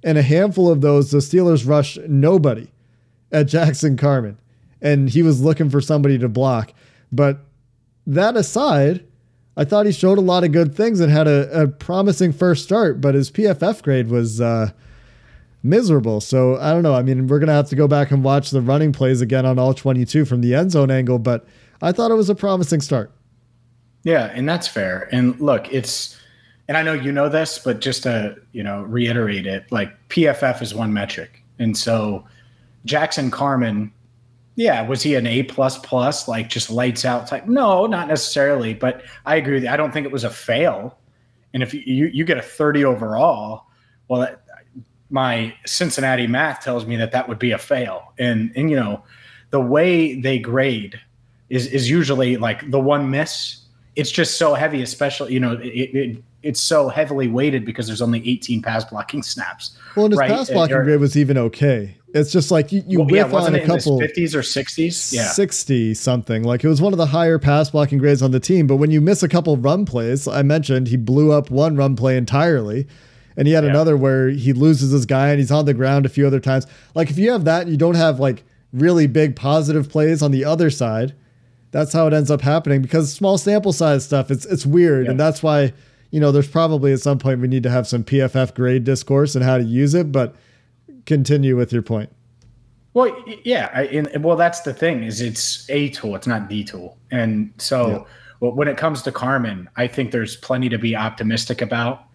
and 0.04 0.18
a 0.18 0.24
handful 0.24 0.70
of 0.70 0.82
those, 0.82 1.12
the 1.12 1.20
Steelers 1.20 1.68
rushed 1.68 2.00
nobody 2.08 2.68
at 3.32 3.48
Jackson 3.48 3.96
Carman. 3.98 4.38
and 4.82 5.10
he 5.10 5.22
was 5.24 5.42
looking 5.42 5.70
for 5.70 5.80
somebody 5.80 6.18
to 6.18 6.28
block. 6.28 6.74
But 7.10 7.40
that 8.06 8.36
aside, 8.36 9.06
I 9.56 9.66
thought 9.66 9.86
he 9.86 9.92
showed 9.92 10.18
a 10.18 10.22
lot 10.22 10.44
of 10.44 10.52
good 10.52 10.76
things 10.76 11.00
and 11.00 11.12
had 11.12 11.28
a, 11.28 11.64
a 11.64 11.68
promising 11.68 12.34
first 12.34 12.64
start, 12.64 13.02
but 13.02 13.14
his 13.14 13.30
PFF 13.30 13.84
grade 13.84 14.10
was 14.10 14.42
uh, 14.42 14.72
miserable. 15.62 16.22
So 16.22 16.58
I 16.58 16.72
don't 16.72 16.84
know. 16.84 16.96
I 16.96 17.04
mean, 17.04 17.28
we're 17.28 17.40
going 17.40 17.48
to 17.48 17.54
have 17.54 17.70
to 17.70 17.76
go 17.76 17.88
back 17.88 18.12
and 18.12 18.24
watch 18.24 18.50
the 18.50 18.62
running 18.62 18.92
plays 18.92 19.22
again 19.22 19.46
on 19.46 19.60
all 19.60 19.74
22 19.74 20.26
from 20.26 20.42
the 20.42 20.56
end 20.56 20.72
zone 20.72 20.90
angle, 20.90 21.20
but 21.20 21.46
I 21.82 21.92
thought 21.92 22.12
it 22.12 22.16
was 22.16 22.30
a 22.30 22.36
promising 22.36 22.82
start. 22.82 23.12
Yeah, 24.04 24.32
and 24.34 24.50
that's 24.50 24.68
fair. 24.68 25.08
And 25.12 25.40
look, 25.40 25.72
it's 25.72 26.20
and 26.68 26.78
I 26.78 26.82
know 26.82 26.94
you 26.94 27.12
know 27.12 27.30
this, 27.30 27.60
but 27.60 27.82
just 27.82 28.04
to, 28.04 28.38
you 28.52 28.64
know, 28.64 28.84
reiterate 28.84 29.46
it, 29.46 29.70
like 29.72 29.92
PFF 30.10 30.62
is 30.62 30.74
one 30.74 30.94
metric. 30.94 31.44
And 31.60 31.78
so 31.78 32.26
Jackson 32.86 33.32
Carman, 33.32 33.92
yeah, 34.56 34.88
was 34.88 35.02
he 35.02 35.16
an 35.16 35.26
A 35.26 35.44
plus 35.44 35.78
plus, 35.80 36.28
like 36.28 36.50
just 36.50 36.70
lights 36.70 37.06
out 37.06 37.28
type? 37.28 37.48
No, 37.48 37.86
not 37.86 38.08
necessarily, 38.08 38.74
but 38.74 39.04
I 39.26 39.36
agree 39.36 39.56
with 39.56 39.64
you. 39.64 39.70
I 39.70 39.78
don't 39.78 39.92
think 39.92 40.06
it 40.06 40.12
was 40.12 40.24
a 40.24 40.30
fail. 40.30 40.98
And 41.54 41.64
if 41.64 41.74
you 41.74 41.82
you, 41.86 42.06
you 42.08 42.26
get 42.26 42.38
a 42.38 42.42
30 42.42 42.86
overall, 42.86 43.66
well, 44.08 44.22
that, 44.22 44.44
my 45.10 45.56
Cincinnati 45.66 46.28
math 46.28 46.64
tells 46.64 46.86
me 46.86 46.96
that 46.98 47.12
that 47.12 47.30
would 47.30 47.40
be 47.40 47.52
a 47.52 47.58
fail. 47.58 48.14
And 48.18 48.52
and 48.56 48.70
you 48.70 48.76
know, 48.76 49.04
the 49.50 49.60
way 49.60 50.20
they 50.20 50.40
grade 50.40 51.00
is 51.50 51.68
is 51.68 51.90
usually 51.90 52.38
like 52.38 52.70
the 52.70 52.80
one 52.80 53.10
miss 53.10 53.64
it's 53.96 54.12
just 54.12 54.38
so 54.38 54.54
heavy, 54.54 54.82
especially 54.82 55.34
you 55.34 55.40
know 55.40 55.54
it, 55.54 55.68
it, 55.68 56.24
it's 56.42 56.60
so 56.60 56.90
heavily 56.90 57.28
weighted 57.28 57.66
because 57.66 57.88
there's 57.88 58.02
only 58.02 58.28
18 58.28 58.62
pass 58.62 58.84
blocking 58.84 59.24
snaps. 59.24 59.78
Well, 59.96 60.06
and 60.06 60.14
his 60.14 60.20
right? 60.20 60.30
pass 60.30 60.50
blocking 60.50 60.84
grade 60.84 61.00
was 61.00 61.18
even 61.18 61.38
okay. 61.38 61.98
It's 62.14 62.32
just 62.32 62.52
like 62.52 62.72
you, 62.72 62.84
you 62.88 63.00
well, 63.00 63.08
whiff 63.08 63.32
yeah, 63.32 63.38
on 63.38 63.56
a 63.56 63.66
couple 63.66 64.00
50s 64.00 64.36
or 64.36 64.42
60s, 64.42 65.14
yeah, 65.14 65.28
60 65.28 65.96
something. 65.96 66.44
Like 66.44 66.64
it 66.64 66.68
was 66.68 66.82
one 66.82 66.94
of 66.94 66.98
the 66.98 67.08
higher 67.08 67.40
pass 67.40 67.72
blocking 67.72 67.98
grades 67.98 68.22
on 68.22 68.32
the 68.32 68.40
team. 68.40 68.68
But 68.68 68.76
when 68.76 68.92
you 68.92 69.02
miss 69.02 69.24
a 69.24 69.28
couple 69.28 69.58
run 69.58 69.86
plays, 69.86 70.28
I 70.28 70.44
mentioned 70.44 70.88
he 70.88 70.98
blew 70.98 71.32
up 71.32 71.50
one 71.50 71.76
run 71.76 71.96
play 71.96 72.16
entirely. 72.18 72.88
And 73.36 73.48
he 73.48 73.54
had 73.56 73.64
yeah. 73.64 73.72
another 73.72 73.98
where 73.98 74.30
he 74.30 74.54
loses 74.54 74.92
his 74.92 75.08
guy 75.08 75.30
and 75.30 75.40
he's 75.40 75.52
on 75.52 75.66
the 75.66 75.74
ground 75.74 76.06
a 76.06 76.10
few 76.10 76.28
other 76.28 76.40
times. 76.40 76.68
Like 76.94 77.10
if 77.10 77.18
you 77.18 77.32
have 77.32 77.46
that 77.46 77.64
and 77.64 77.72
you 77.72 77.78
don't 77.78 77.96
have 77.96 78.20
like 78.20 78.44
really 78.72 79.08
big 79.08 79.36
positive 79.36 79.90
plays 79.90 80.22
on 80.22 80.30
the 80.30 80.46
other 80.46 80.70
side, 80.70 81.16
that's 81.74 81.92
how 81.92 82.08
it 82.08 82.14
ends 82.14 82.32
up 82.32 82.42
happening 82.42 82.82
because 82.82 83.12
small 83.12 83.38
sample 83.38 83.74
size 83.74 84.06
stuff 84.06 84.32
it's 84.32 84.46
it's 84.46 84.66
weird 84.66 85.06
yeah. 85.06 85.12
and 85.12 85.20
that's 85.20 85.44
why 85.44 85.74
you 86.12 86.20
know 86.20 86.32
there's 86.32 86.48
probably 86.48 86.94
at 86.94 87.00
some 87.00 87.18
point 87.18 87.42
we 87.42 87.48
need 87.48 87.64
to 87.64 87.70
have 87.70 87.88
some 87.88 88.04
PFF 88.04 88.56
grade 88.56 88.86
discourse 88.86 89.36
and 89.36 89.44
how 89.44 89.58
to 89.58 89.64
use 89.64 89.94
it 89.94 90.12
but 90.12 90.36
continue 91.06 91.56
with 91.56 91.72
your 91.72 91.82
point 91.82 92.10
well 92.94 93.16
yeah 93.44 93.70
I, 93.74 93.84
and, 93.84 94.24
well 94.24 94.38
that's 94.38 94.62
the 94.62 94.74
thing 94.74 95.04
is 95.04 95.22
it's 95.22 95.70
a 95.70 95.90
tool 95.90 96.16
it's 96.16 96.28
not 96.28 96.50
the 96.50 96.64
tool 96.64 96.98
and 97.12 97.54
so 97.58 97.88
yeah. 97.88 98.04
well, 98.40 98.52
when 98.52 98.68
it 98.68 98.78
comes 98.78 99.02
to 99.04 99.12
Carman, 99.12 99.70
I 99.78 99.88
think 99.88 100.12
there's 100.12 100.36
plenty 100.36 100.70
to 100.70 100.78
be 100.78 100.96
optimistic 100.96 101.62
about 101.62 102.06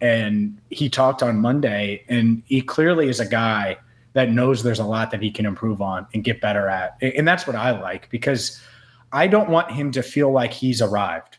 and 0.00 0.58
he 0.70 0.88
talked 0.88 1.22
on 1.22 1.38
Monday 1.38 2.04
and 2.08 2.42
he 2.46 2.60
clearly 2.60 3.08
is 3.08 3.20
a 3.20 3.26
guy 3.26 3.76
that 4.12 4.30
knows 4.30 4.62
there's 4.62 4.78
a 4.78 4.84
lot 4.84 5.10
that 5.10 5.22
he 5.22 5.30
can 5.30 5.46
improve 5.46 5.82
on 5.82 6.06
and 6.14 6.24
get 6.24 6.40
better 6.40 6.68
at 6.68 6.96
and 7.02 7.26
that's 7.26 7.46
what 7.46 7.56
I 7.56 7.78
like 7.78 8.08
because 8.10 8.60
I 9.12 9.26
don't 9.26 9.48
want 9.48 9.70
him 9.70 9.90
to 9.92 10.02
feel 10.02 10.30
like 10.30 10.52
he's 10.52 10.82
arrived. 10.82 11.38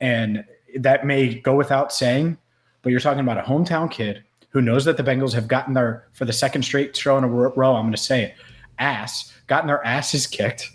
And 0.00 0.44
that 0.76 1.06
may 1.06 1.34
go 1.34 1.54
without 1.54 1.92
saying, 1.92 2.38
but 2.82 2.90
you're 2.90 3.00
talking 3.00 3.20
about 3.20 3.38
a 3.38 3.42
hometown 3.42 3.90
kid 3.90 4.24
who 4.50 4.60
knows 4.60 4.84
that 4.84 4.96
the 4.96 5.02
Bengals 5.02 5.32
have 5.32 5.48
gotten 5.48 5.74
their, 5.74 6.06
for 6.12 6.24
the 6.24 6.32
second 6.32 6.62
straight 6.62 6.96
show 6.96 7.16
in 7.16 7.24
a 7.24 7.28
row, 7.28 7.74
I'm 7.74 7.82
going 7.82 7.92
to 7.92 7.96
say 7.96 8.24
it, 8.24 8.34
ass, 8.78 9.32
gotten 9.46 9.68
their 9.68 9.84
asses 9.84 10.26
kicked, 10.26 10.70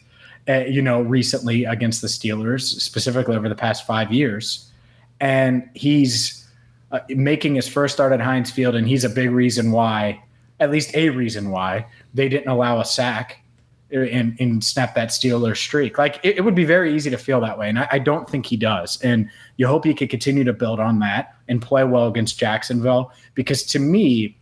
uh, 0.48 0.66
you 0.68 0.82
know, 0.82 1.02
recently 1.02 1.66
against 1.66 2.02
the 2.02 2.08
Steelers, 2.08 2.62
specifically 2.62 3.36
over 3.36 3.50
the 3.50 3.56
past 3.56 3.86
five 3.86 4.12
years. 4.12 4.72
And 5.20 5.70
he's 5.74 6.48
uh, 6.92 7.00
making 7.10 7.56
his 7.56 7.68
first 7.68 7.94
start 7.94 8.14
at 8.14 8.22
Heinz 8.22 8.52
Field, 8.52 8.76
and 8.76 8.88
he's 8.88 9.04
a 9.04 9.10
big 9.10 9.32
reason 9.32 9.72
why, 9.72 10.24
at 10.60 10.72
least 10.72 10.96
a 10.96 11.10
reason 11.10 11.50
why, 11.50 11.86
they 12.14 12.30
didn't 12.30 12.48
allow 12.48 12.80
a 12.80 12.86
sack 12.86 13.42
and, 13.92 14.36
and 14.40 14.64
snap 14.64 14.96
that 14.96 15.10
Steeler 15.10 15.56
streak. 15.56 15.98
Like 15.98 16.20
it, 16.24 16.38
it, 16.38 16.42
would 16.42 16.56
be 16.56 16.66
very 16.66 16.94
easy 16.94 17.10
to 17.10 17.18
feel 17.18 17.40
that 17.42 17.58
way. 17.58 17.70
And 17.70 17.80
I, 17.80 17.88
I, 17.92 18.00
don't 18.00 18.30
think 18.30 18.46
he 18.46 18.58
does. 18.58 19.00
And 19.02 19.30
you 19.58 19.68
hope 19.68 19.86
he 19.86 19.94
could 19.94 20.10
continue 20.10 20.44
to 20.44 20.54
build 20.54 20.80
on 20.80 21.00
that 21.00 21.36
and 21.48 21.62
play 21.62 21.84
well 21.84 22.08
against 22.08 22.40
Jacksonville. 22.40 23.12
Because 23.36 23.64
to 23.68 23.80
me, 23.80 24.38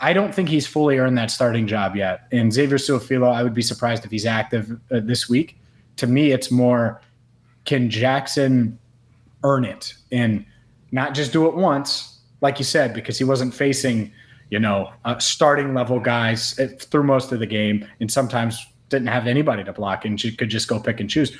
I 0.00 0.12
don't 0.12 0.34
think 0.34 0.48
he's 0.48 0.66
fully 0.66 0.98
earned 0.98 1.18
that 1.18 1.30
starting 1.30 1.66
job 1.66 1.96
yet. 1.96 2.26
And 2.32 2.52
Xavier 2.52 2.78
Su'a-Filo, 2.78 3.28
I 3.28 3.42
would 3.42 3.54
be 3.54 3.62
surprised 3.62 4.04
if 4.04 4.10
he's 4.10 4.26
active 4.26 4.78
uh, 4.90 5.00
this 5.00 5.28
week. 5.28 5.58
To 5.96 6.06
me, 6.06 6.32
it's 6.32 6.50
more 6.50 7.00
can 7.64 7.90
Jackson 7.90 8.78
earn 9.42 9.64
it 9.64 9.94
and 10.12 10.44
not 10.92 11.14
just 11.14 11.32
do 11.32 11.46
it 11.46 11.54
once, 11.54 12.20
like 12.40 12.58
you 12.58 12.64
said, 12.64 12.94
because 12.94 13.18
he 13.18 13.24
wasn't 13.24 13.52
facing– 13.54 14.12
you 14.50 14.58
know, 14.58 14.92
uh, 15.04 15.18
starting 15.18 15.74
level 15.74 15.98
guys 15.98 16.58
uh, 16.58 16.68
through 16.78 17.04
most 17.04 17.32
of 17.32 17.40
the 17.40 17.46
game, 17.46 17.86
and 18.00 18.10
sometimes 18.10 18.66
didn't 18.88 19.08
have 19.08 19.26
anybody 19.26 19.64
to 19.64 19.72
block 19.72 20.04
and 20.04 20.20
could 20.38 20.48
just 20.48 20.68
go 20.68 20.78
pick 20.78 21.00
and 21.00 21.10
choose. 21.10 21.36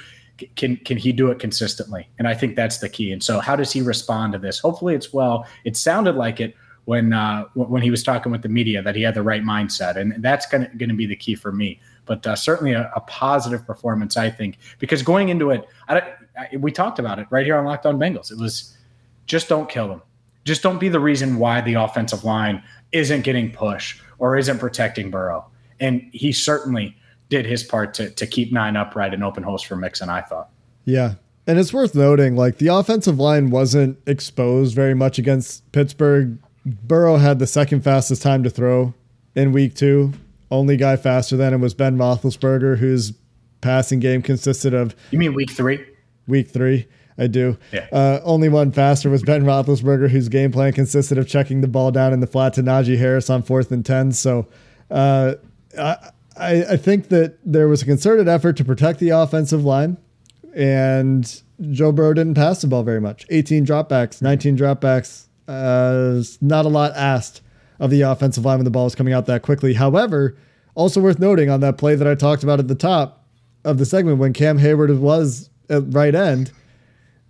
Can 0.56 0.76
can 0.76 0.98
he 0.98 1.12
do 1.12 1.30
it 1.30 1.38
consistently? 1.38 2.08
And 2.18 2.28
I 2.28 2.34
think 2.34 2.56
that's 2.56 2.78
the 2.78 2.88
key. 2.88 3.12
And 3.12 3.22
so, 3.22 3.40
how 3.40 3.56
does 3.56 3.72
he 3.72 3.80
respond 3.80 4.32
to 4.34 4.38
this? 4.38 4.58
Hopefully, 4.58 4.94
it's 4.94 5.12
well. 5.12 5.46
It 5.64 5.76
sounded 5.76 6.16
like 6.16 6.40
it 6.40 6.54
when 6.86 7.12
uh, 7.12 7.44
when 7.54 7.82
he 7.82 7.90
was 7.90 8.02
talking 8.02 8.32
with 8.32 8.42
the 8.42 8.48
media 8.48 8.82
that 8.82 8.96
he 8.96 9.02
had 9.02 9.14
the 9.14 9.22
right 9.22 9.42
mindset, 9.42 9.96
and 9.96 10.22
that's 10.22 10.46
going 10.46 10.70
to 10.78 10.94
be 10.94 11.06
the 11.06 11.16
key 11.16 11.34
for 11.34 11.52
me. 11.52 11.80
But 12.06 12.26
uh, 12.26 12.36
certainly 12.36 12.72
a, 12.72 12.90
a, 12.94 13.00
positive 13.00 13.66
performance, 13.66 14.16
I 14.16 14.30
think, 14.30 14.58
because 14.78 15.02
going 15.02 15.28
into 15.28 15.50
it, 15.50 15.68
I, 15.88 16.14
I, 16.38 16.56
we 16.56 16.70
talked 16.70 17.00
about 17.00 17.18
it 17.18 17.26
right 17.30 17.44
here 17.44 17.58
on 17.58 17.64
Locked 17.64 17.84
On 17.84 17.98
Bengals. 17.98 18.30
It 18.30 18.38
was 18.38 18.76
just 19.26 19.48
don't 19.48 19.68
kill 19.68 19.88
them. 19.88 20.02
Just 20.46 20.62
don't 20.62 20.78
be 20.78 20.88
the 20.88 21.00
reason 21.00 21.38
why 21.38 21.60
the 21.60 21.74
offensive 21.74 22.24
line 22.24 22.62
isn't 22.92 23.22
getting 23.22 23.50
push 23.50 24.00
or 24.18 24.36
isn't 24.36 24.58
protecting 24.58 25.10
Burrow. 25.10 25.44
And 25.80 26.08
he 26.12 26.32
certainly 26.32 26.96
did 27.28 27.44
his 27.44 27.64
part 27.64 27.92
to, 27.94 28.10
to 28.10 28.26
keep 28.26 28.52
nine 28.52 28.76
upright 28.76 29.12
and 29.12 29.24
open 29.24 29.42
holes 29.42 29.62
for 29.62 29.74
Mixon, 29.74 30.08
I 30.08 30.22
thought. 30.22 30.48
Yeah. 30.84 31.14
And 31.48 31.58
it's 31.58 31.72
worth 31.72 31.94
noting, 31.94 32.36
like 32.36 32.58
the 32.58 32.68
offensive 32.68 33.18
line 33.18 33.50
wasn't 33.50 33.98
exposed 34.06 34.74
very 34.74 34.94
much 34.94 35.18
against 35.18 35.70
Pittsburgh. 35.72 36.38
Burrow 36.64 37.16
had 37.16 37.40
the 37.40 37.46
second 37.46 37.82
fastest 37.82 38.22
time 38.22 38.42
to 38.44 38.50
throw 38.50 38.94
in 39.34 39.52
week 39.52 39.74
two. 39.74 40.12
Only 40.50 40.76
guy 40.76 40.96
faster 40.96 41.36
than 41.36 41.54
him 41.54 41.60
was 41.60 41.74
Ben 41.74 41.98
Roethlisberger, 41.98 42.78
whose 42.78 43.12
passing 43.60 43.98
game 43.98 44.22
consisted 44.22 44.74
of. 44.74 44.94
You 45.10 45.18
mean 45.18 45.34
week 45.34 45.50
three? 45.50 45.84
Week 46.28 46.48
three. 46.48 46.86
I 47.18 47.26
do. 47.26 47.56
Yeah. 47.72 47.86
Uh, 47.90 48.20
only 48.24 48.48
one 48.48 48.72
faster 48.72 49.08
was 49.08 49.22
Ben 49.22 49.44
Roethlisberger, 49.44 50.10
whose 50.10 50.28
game 50.28 50.52
plan 50.52 50.72
consisted 50.72 51.16
of 51.18 51.26
checking 51.26 51.60
the 51.60 51.68
ball 51.68 51.90
down 51.90 52.12
in 52.12 52.20
the 52.20 52.26
flat 52.26 52.54
to 52.54 52.62
Najee 52.62 52.98
Harris 52.98 53.30
on 53.30 53.42
fourth 53.42 53.70
and 53.70 53.84
10. 53.84 54.12
So 54.12 54.46
uh, 54.90 55.34
I, 55.78 55.96
I 56.38 56.76
think 56.76 57.08
that 57.08 57.38
there 57.44 57.68
was 57.68 57.82
a 57.82 57.84
concerted 57.86 58.28
effort 58.28 58.56
to 58.58 58.64
protect 58.64 59.00
the 59.00 59.10
offensive 59.10 59.64
line, 59.64 59.96
and 60.54 61.42
Joe 61.70 61.92
Burrow 61.92 62.12
didn't 62.12 62.34
pass 62.34 62.60
the 62.60 62.66
ball 62.66 62.82
very 62.82 63.00
much. 63.00 63.24
18 63.30 63.64
dropbacks, 63.64 64.20
19 64.20 64.56
dropbacks. 64.56 65.24
Uh, 65.48 66.22
not 66.40 66.64
a 66.64 66.68
lot 66.68 66.92
asked 66.96 67.40
of 67.78 67.90
the 67.90 68.02
offensive 68.02 68.44
line 68.44 68.58
when 68.58 68.64
the 68.64 68.70
ball 68.70 68.84
was 68.84 68.94
coming 68.94 69.14
out 69.14 69.26
that 69.26 69.42
quickly. 69.42 69.74
However, 69.74 70.36
also 70.74 71.00
worth 71.00 71.18
noting 71.18 71.48
on 71.48 71.60
that 71.60 71.78
play 71.78 71.94
that 71.94 72.06
I 72.06 72.14
talked 72.14 72.42
about 72.42 72.58
at 72.58 72.68
the 72.68 72.74
top 72.74 73.24
of 73.64 73.78
the 73.78 73.86
segment 73.86 74.18
when 74.18 74.32
Cam 74.32 74.58
Heyward 74.58 74.98
was 74.98 75.48
at 75.70 75.82
right 75.94 76.14
end– 76.14 76.52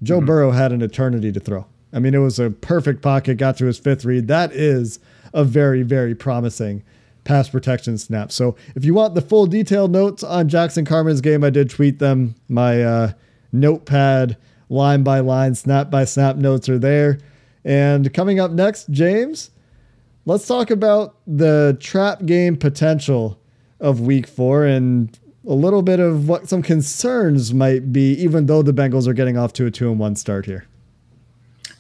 Joe 0.03 0.19
mm-hmm. 0.19 0.27
Burrow 0.27 0.51
had 0.51 0.73
an 0.73 0.83
eternity 0.83 1.33
to 1.33 1.41
throw. 1.41 1.67
I 1.93 1.99
mean, 1.99 2.15
it 2.15 2.19
was 2.19 2.39
a 2.39 2.51
perfect 2.51 3.03
pocket, 3.03 3.37
got 3.37 3.57
to 3.59 3.67
his 3.67 3.79
fifth 3.79 4.05
read. 4.05 4.29
That 4.29 4.53
is 4.53 4.99
a 5.33 5.45
very, 5.45 5.83
very 5.83 6.15
promising 6.15 6.83
pass 7.25 7.49
protection 7.49 7.99
snap. 7.99 8.31
So 8.33 8.57
if 8.75 8.85
you 8.85 8.95
want 8.95 9.15
the 9.15 9.23
full 9.23 9.47
detailed 9.47 9.91
notes 9.91 10.23
on 10.23 10.49
Jackson 10.49 10.85
Carman's 10.85 11.21
game, 11.21 11.43
I 11.43 11.51
did 11.51 11.71
tweet 11.71 11.99
them. 11.99 12.35
My 12.49 12.83
uh, 12.83 13.13
notepad 13.53 14.37
line 14.69 15.03
by 15.03 15.21
line, 15.21 15.55
snap 15.55 15.91
by 15.91 16.05
snap 16.05 16.37
notes 16.37 16.69
are 16.69 16.79
there. 16.79 17.19
And 17.65 18.13
coming 18.15 18.39
up 18.39 18.53
next, 18.53 18.89
James, 18.91 19.51
let's 20.25 20.47
talk 20.47 20.71
about 20.71 21.17
the 21.27 21.77
trap 21.81 22.25
game 22.25 22.57
potential 22.57 23.41
of 23.81 24.01
week 24.01 24.27
four 24.27 24.65
and 24.65 25.19
a 25.47 25.55
little 25.55 25.83
bit 25.83 26.01
of 26.01 26.29
what 26.29 26.49
some 26.49 26.63
concerns 26.63 27.55
might 27.55 27.93
be, 27.93 28.15
even 28.15 28.47
though 28.47 28.63
the 28.63 28.73
Bengals 28.73 29.07
are 29.07 29.13
getting 29.13 29.37
off 29.37 29.53
to 29.55 29.67
a 29.67 29.71
two 29.71 29.91
and 29.91 29.99
one 29.99 30.17
start 30.17 30.47
here. 30.47 30.67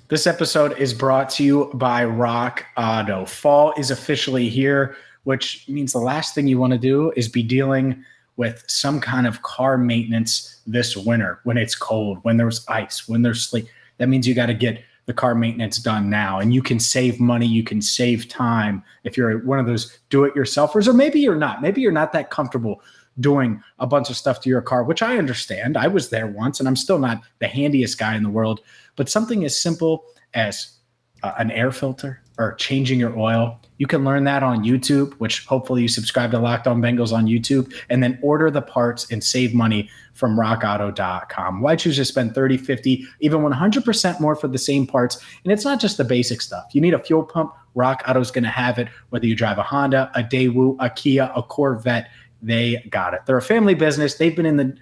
This 0.09 0.27
episode 0.27 0.79
is 0.79 0.95
brought 0.95 1.29
to 1.31 1.45
you 1.45 1.71
by 1.75 2.05
Rock 2.05 2.65
Auto. 2.77 3.25
Fall 3.25 3.73
is 3.77 3.91
officially 3.91 4.49
here, 4.49 4.97
which 5.25 5.69
means 5.69 5.93
the 5.93 5.99
last 5.99 6.35
thing 6.35 6.47
you 6.47 6.59
want 6.59 6.75
to 6.75 6.79
do 6.79 7.13
is 7.17 7.29
be 7.29 7.43
dealing 7.43 8.05
with 8.37 8.63
some 8.69 9.01
kind 9.01 9.27
of 9.27 9.43
car 9.43 9.77
maintenance 9.77 10.61
this 10.67 10.97
winter 10.97 11.41
when 11.43 11.57
it's 11.57 11.75
cold, 11.75 12.19
when 12.23 12.37
there's 12.37 12.65
ice, 12.69 13.09
when 13.09 13.23
there's 13.23 13.43
sleet. 13.43 13.69
That 13.99 14.09
means 14.09 14.29
you 14.29 14.35
got 14.35 14.47
to 14.47 14.55
get 14.55 14.85
the 15.07 15.15
car 15.15 15.35
maintenance 15.35 15.79
done 15.79 16.11
now 16.11 16.41
and 16.41 16.53
you 16.53 16.61
can 16.61 16.81
save 16.81 17.21
money 17.21 17.47
you 17.47 17.63
can 17.63 17.81
save 17.81 18.29
time 18.29 18.83
if 19.05 19.17
you're 19.17 19.39
one 19.45 19.61
of 19.61 19.65
those 19.65 19.97
do 20.11 20.25
it 20.25 20.35
yourselfers 20.35 20.89
or 20.89 20.93
maybe 20.93 21.21
you're 21.21 21.37
not 21.37 21.63
maybe 21.63 21.81
you're 21.81 21.93
not 21.93 22.13
that 22.13 22.29
comfortable 22.29 22.83
doing 23.21 23.63
a 23.79 23.87
bunch 23.87 24.11
of 24.11 24.17
stuff 24.17 24.41
to 24.41 24.49
your 24.49 24.61
car 24.61 24.85
which 24.85 25.03
i 25.03 25.17
understand 25.17 25.77
i 25.77 25.87
was 25.87 26.11
there 26.11 26.27
once 26.27 26.61
and 26.61 26.69
i'm 26.69 26.77
still 26.77 26.99
not 26.99 27.21
the 27.39 27.47
handiest 27.47 27.99
guy 27.99 28.15
in 28.15 28.23
the 28.23 28.31
world 28.31 28.61
but 28.97 29.09
something 29.09 29.45
as 29.45 29.59
simple 29.59 30.05
as 30.35 30.79
uh, 31.23 31.33
an 31.39 31.51
air 31.51 31.73
filter 31.73 32.23
or 32.39 32.55
changing 32.55 32.99
your 32.99 33.19
oil 33.19 33.59
you 33.79 33.87
can 33.87 34.05
learn 34.05 34.25
that 34.25 34.43
on 34.43 34.65
YouTube, 34.65 35.13
which 35.15 35.45
hopefully 35.45 35.83
you 35.83 35.89
subscribe 35.89 36.31
to 36.31 36.39
Locked 36.39 36.67
On 36.67 36.81
Bengals 36.81 37.13
on 37.13 37.27
YouTube, 37.27 37.73
and 37.91 38.03
then 38.03 38.19
order 38.23 38.51
the 38.51 38.63
parts 38.63 39.11
and 39.11 39.23
save 39.23 39.55
money 39.55 39.91
from 40.15 40.37
rockauto.com. 40.37 41.61
Why 41.61 41.77
choose 41.77 41.97
to 41.97 42.05
spend 42.05 42.35
30, 42.35 42.57
50, 42.57 43.07
even 43.21 43.41
100% 43.41 44.21
more 44.21 44.35
for 44.35 44.49
the 44.49 44.59
same 44.59 44.87
parts? 44.87 45.23
And 45.45 45.53
it's 45.53 45.65
not 45.65 45.81
just 45.81 45.99
the 45.99 46.05
basic 46.05 46.41
stuff. 46.41 46.65
You 46.73 46.81
need 46.81 46.95
a 46.95 46.99
fuel 46.99 47.23
pump, 47.23 47.53
Rock 47.75 48.03
Auto 48.09 48.21
is 48.21 48.31
going 48.31 48.45
to 48.45 48.51
have 48.51 48.79
it. 48.79 48.89
Whether 49.11 49.27
you 49.27 49.37
drive 49.37 49.59
a 49.59 49.63
Honda, 49.63 50.11
a 50.15 50.23
Daewoo, 50.23 50.77
a 50.81 50.89
Kia, 50.89 51.31
a 51.37 51.43
Corvette, 51.43 52.09
they 52.43 52.87
got 52.91 53.15
it. 53.15 53.21
They're 53.27 53.37
a 53.37 53.43
family 53.43 53.75
business. 53.75 54.15
They've 54.15 54.35
been 54.35 54.47
in 54.47 54.57
the 54.57 54.77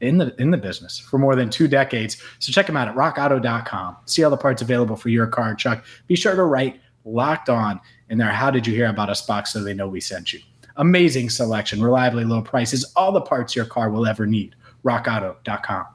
in 0.00 0.18
the 0.18 0.34
in 0.40 0.50
the 0.50 0.58
business 0.58 0.98
for 0.98 1.18
more 1.18 1.36
than 1.36 1.48
two 1.48 1.68
decades. 1.68 2.20
So 2.38 2.52
check 2.52 2.66
them 2.66 2.76
out 2.76 2.88
at 2.88 2.94
rockauto.com. 2.94 3.96
See 4.06 4.24
all 4.24 4.30
the 4.30 4.36
parts 4.36 4.60
available 4.60 4.96
for 4.96 5.08
your 5.08 5.26
car, 5.26 5.54
Chuck. 5.54 5.84
Be 6.08 6.16
sure 6.16 6.34
to 6.34 6.44
write 6.44 6.80
locked 7.04 7.48
on 7.48 7.80
in 8.08 8.18
there. 8.18 8.30
How 8.30 8.50
did 8.50 8.66
you 8.66 8.74
hear 8.74 8.88
about 8.88 9.10
us 9.10 9.24
box 9.24 9.52
so 9.52 9.62
they 9.62 9.74
know 9.74 9.88
we 9.88 10.00
sent 10.00 10.32
you? 10.32 10.40
Amazing 10.76 11.30
selection, 11.30 11.82
reliably 11.82 12.24
low 12.24 12.42
prices, 12.42 12.90
all 12.96 13.12
the 13.12 13.20
parts 13.20 13.54
your 13.54 13.66
car 13.66 13.90
will 13.90 14.06
ever 14.06 14.26
need. 14.26 14.54
RockAuto.com. 14.84 15.86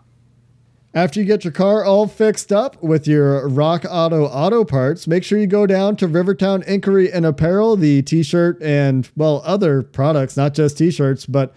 After 0.97 1.19
you 1.19 1.27
get 1.27 1.43
your 1.43 1.53
car 1.53 1.85
all 1.85 2.07
fixed 2.07 2.51
up 2.51 2.81
with 2.81 3.05
your 3.07 3.47
Rock 3.49 3.85
Auto 3.87 4.25
auto 4.25 4.65
parts, 4.65 5.05
make 5.05 5.23
sure 5.23 5.37
you 5.37 5.45
go 5.45 5.67
down 5.67 5.95
to 5.97 6.07
Rivertown 6.07 6.63
Inquiry 6.63 7.13
and 7.13 7.23
Apparel, 7.23 7.75
the 7.75 8.01
t 8.01 8.23
shirt 8.23 8.59
and, 8.63 9.07
well, 9.15 9.43
other 9.45 9.83
products, 9.83 10.35
not 10.35 10.55
just 10.55 10.79
t 10.79 10.89
shirts, 10.89 11.27
but 11.27 11.55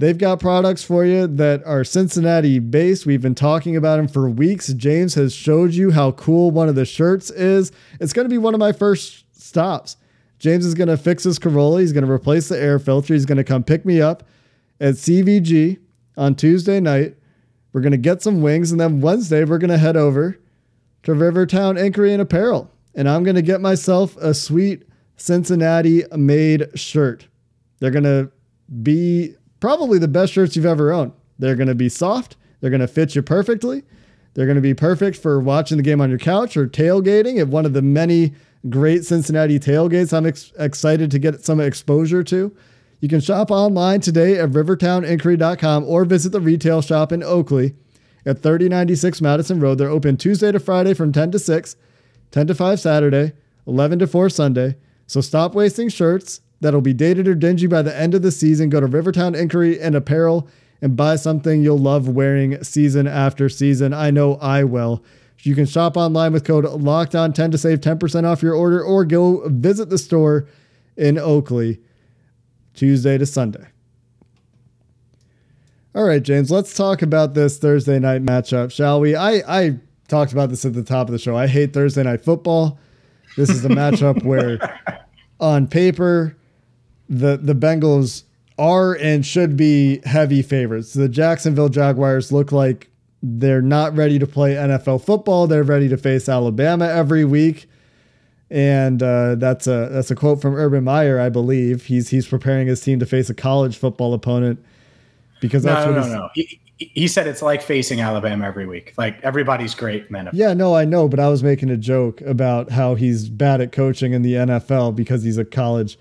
they've 0.00 0.18
got 0.18 0.40
products 0.40 0.82
for 0.82 1.04
you 1.04 1.28
that 1.28 1.62
are 1.66 1.84
Cincinnati 1.84 2.58
based. 2.58 3.06
We've 3.06 3.22
been 3.22 3.36
talking 3.36 3.76
about 3.76 3.98
them 3.98 4.08
for 4.08 4.28
weeks. 4.28 4.72
James 4.72 5.14
has 5.14 5.32
showed 5.32 5.72
you 5.72 5.92
how 5.92 6.10
cool 6.10 6.50
one 6.50 6.68
of 6.68 6.74
the 6.74 6.84
shirts 6.84 7.30
is. 7.30 7.70
It's 8.00 8.12
going 8.12 8.26
to 8.26 8.28
be 8.28 8.38
one 8.38 8.54
of 8.54 8.58
my 8.60 8.72
first 8.72 9.40
stops. 9.40 9.96
James 10.40 10.66
is 10.66 10.74
going 10.74 10.88
to 10.88 10.96
fix 10.96 11.22
his 11.22 11.38
Corolla. 11.38 11.78
He's 11.78 11.92
going 11.92 12.04
to 12.04 12.10
replace 12.10 12.48
the 12.48 12.60
air 12.60 12.80
filter. 12.80 13.14
He's 13.14 13.24
going 13.24 13.38
to 13.38 13.44
come 13.44 13.62
pick 13.62 13.86
me 13.86 14.02
up 14.02 14.24
at 14.80 14.94
CVG 14.94 15.78
on 16.16 16.34
Tuesday 16.34 16.80
night. 16.80 17.17
We're 17.78 17.82
going 17.82 17.92
to 17.92 17.96
get 17.96 18.22
some 18.22 18.42
wings. 18.42 18.72
And 18.72 18.80
then 18.80 19.00
Wednesday, 19.00 19.44
we're 19.44 19.58
going 19.58 19.70
to 19.70 19.78
head 19.78 19.96
over 19.96 20.36
to 21.04 21.14
Rivertown 21.14 21.76
Inquiry 21.76 22.12
and 22.12 22.20
Apparel. 22.20 22.68
And 22.96 23.08
I'm 23.08 23.22
going 23.22 23.36
to 23.36 23.42
get 23.42 23.60
myself 23.60 24.16
a 24.16 24.34
sweet 24.34 24.82
Cincinnati 25.16 26.02
made 26.16 26.76
shirt. 26.76 27.28
They're 27.78 27.92
going 27.92 28.02
to 28.02 28.32
be 28.82 29.36
probably 29.60 30.00
the 30.00 30.08
best 30.08 30.32
shirts 30.32 30.56
you've 30.56 30.66
ever 30.66 30.90
owned. 30.90 31.12
They're 31.38 31.54
going 31.54 31.68
to 31.68 31.76
be 31.76 31.88
soft. 31.88 32.36
They're 32.60 32.70
going 32.70 32.80
to 32.80 32.88
fit 32.88 33.14
you 33.14 33.22
perfectly. 33.22 33.84
They're 34.34 34.46
going 34.46 34.56
to 34.56 34.60
be 34.60 34.74
perfect 34.74 35.16
for 35.16 35.38
watching 35.38 35.76
the 35.76 35.84
game 35.84 36.00
on 36.00 36.10
your 36.10 36.18
couch 36.18 36.56
or 36.56 36.66
tailgating 36.66 37.38
at 37.38 37.46
one 37.46 37.64
of 37.64 37.74
the 37.74 37.82
many 37.82 38.34
great 38.68 39.04
Cincinnati 39.04 39.60
tailgates 39.60 40.12
I'm 40.12 40.26
ex- 40.26 40.52
excited 40.58 41.12
to 41.12 41.20
get 41.20 41.44
some 41.44 41.60
exposure 41.60 42.24
to. 42.24 42.56
You 43.00 43.08
can 43.08 43.20
shop 43.20 43.52
online 43.52 44.00
today 44.00 44.38
at 44.38 44.50
rivertowninquiry.com 44.50 45.84
or 45.84 46.04
visit 46.04 46.32
the 46.32 46.40
retail 46.40 46.82
shop 46.82 47.12
in 47.12 47.22
Oakley 47.22 47.76
at 48.26 48.42
3096 48.42 49.20
Madison 49.20 49.60
Road. 49.60 49.78
They're 49.78 49.88
open 49.88 50.16
Tuesday 50.16 50.50
to 50.50 50.58
Friday 50.58 50.94
from 50.94 51.12
10 51.12 51.30
to 51.30 51.38
6, 51.38 51.76
10 52.32 52.46
to 52.48 52.54
5 52.56 52.80
Saturday, 52.80 53.34
11 53.68 54.00
to 54.00 54.08
4 54.08 54.28
Sunday. 54.28 54.76
So 55.06 55.20
stop 55.20 55.54
wasting 55.54 55.88
shirts 55.88 56.40
that'll 56.60 56.80
be 56.80 56.92
dated 56.92 57.28
or 57.28 57.36
dingy 57.36 57.68
by 57.68 57.82
the 57.82 57.96
end 57.96 58.14
of 58.14 58.22
the 58.22 58.32
season. 58.32 58.68
Go 58.68 58.80
to 58.80 58.86
Rivertown 58.86 59.36
Inquiry 59.36 59.80
and 59.80 59.94
Apparel 59.94 60.48
and 60.82 60.96
buy 60.96 61.14
something 61.14 61.62
you'll 61.62 61.78
love 61.78 62.08
wearing 62.08 62.62
season 62.64 63.06
after 63.06 63.48
season. 63.48 63.94
I 63.94 64.10
know 64.10 64.36
I 64.36 64.64
will. 64.64 65.04
You 65.42 65.54
can 65.54 65.66
shop 65.66 65.96
online 65.96 66.32
with 66.32 66.44
code 66.44 66.64
Locked 66.64 67.14
On 67.14 67.32
10 67.32 67.52
to 67.52 67.58
save 67.58 67.80
10% 67.80 68.24
off 68.24 68.42
your 68.42 68.54
order 68.54 68.82
or 68.82 69.04
go 69.04 69.48
visit 69.48 69.88
the 69.88 69.98
store 69.98 70.48
in 70.96 71.16
Oakley 71.16 71.80
Tuesday 72.78 73.18
to 73.18 73.26
Sunday. 73.26 73.66
All 75.96 76.04
right, 76.04 76.22
James, 76.22 76.48
let's 76.48 76.74
talk 76.74 77.02
about 77.02 77.34
this 77.34 77.58
Thursday 77.58 77.98
night 77.98 78.22
matchup, 78.22 78.70
shall 78.70 79.00
we? 79.00 79.16
I, 79.16 79.42
I 79.48 79.80
talked 80.06 80.32
about 80.32 80.50
this 80.50 80.64
at 80.64 80.74
the 80.74 80.84
top 80.84 81.08
of 81.08 81.12
the 81.12 81.18
show. 81.18 81.36
I 81.36 81.48
hate 81.48 81.72
Thursday 81.72 82.04
night 82.04 82.24
football. 82.24 82.78
This 83.36 83.50
is 83.50 83.64
a 83.64 83.68
matchup 83.68 84.22
where, 84.24 84.60
on 85.40 85.66
paper, 85.66 86.36
the, 87.08 87.36
the 87.36 87.54
Bengals 87.54 88.22
are 88.60 88.94
and 88.94 89.26
should 89.26 89.56
be 89.56 90.00
heavy 90.04 90.40
favorites. 90.40 90.92
The 90.92 91.08
Jacksonville 91.08 91.70
Jaguars 91.70 92.30
look 92.30 92.52
like 92.52 92.90
they're 93.24 93.60
not 93.60 93.96
ready 93.96 94.20
to 94.20 94.26
play 94.26 94.54
NFL 94.54 95.04
football. 95.04 95.48
They're 95.48 95.64
ready 95.64 95.88
to 95.88 95.96
face 95.96 96.28
Alabama 96.28 96.86
every 96.86 97.24
week. 97.24 97.67
And 98.50 99.02
uh, 99.02 99.34
that's 99.34 99.66
a 99.66 99.88
that's 99.92 100.10
a 100.10 100.14
quote 100.14 100.40
from 100.40 100.54
Urban 100.54 100.84
Meyer, 100.84 101.20
I 101.20 101.28
believe. 101.28 101.84
He's 101.84 102.08
he's 102.08 102.26
preparing 102.26 102.66
his 102.66 102.80
team 102.80 102.98
to 103.00 103.06
face 103.06 103.28
a 103.28 103.34
college 103.34 103.76
football 103.76 104.14
opponent 104.14 104.64
because 105.40 105.62
that's 105.62 105.86
no, 105.86 105.92
what 105.92 106.00
no, 106.00 106.06
no, 106.08 106.18
no. 106.20 106.28
He, 106.34 106.60
he 106.78 107.08
said 107.08 107.26
it's 107.26 107.42
like 107.42 107.60
facing 107.60 108.00
Alabama 108.00 108.46
every 108.46 108.66
week. 108.66 108.94
Like 108.96 109.20
everybody's 109.22 109.74
great, 109.74 110.10
man. 110.10 110.30
Yeah, 110.32 110.54
no, 110.54 110.74
I 110.74 110.84
know, 110.84 111.08
but 111.08 111.18
I 111.20 111.28
was 111.28 111.42
making 111.42 111.70
a 111.70 111.76
joke 111.76 112.20
about 112.22 112.70
how 112.70 112.94
he's 112.94 113.28
bad 113.28 113.60
at 113.60 113.72
coaching 113.72 114.12
in 114.12 114.22
the 114.22 114.34
NFL 114.34 114.94
because 114.94 115.22
he's 115.24 115.38
a 115.38 115.44
college 115.44 115.98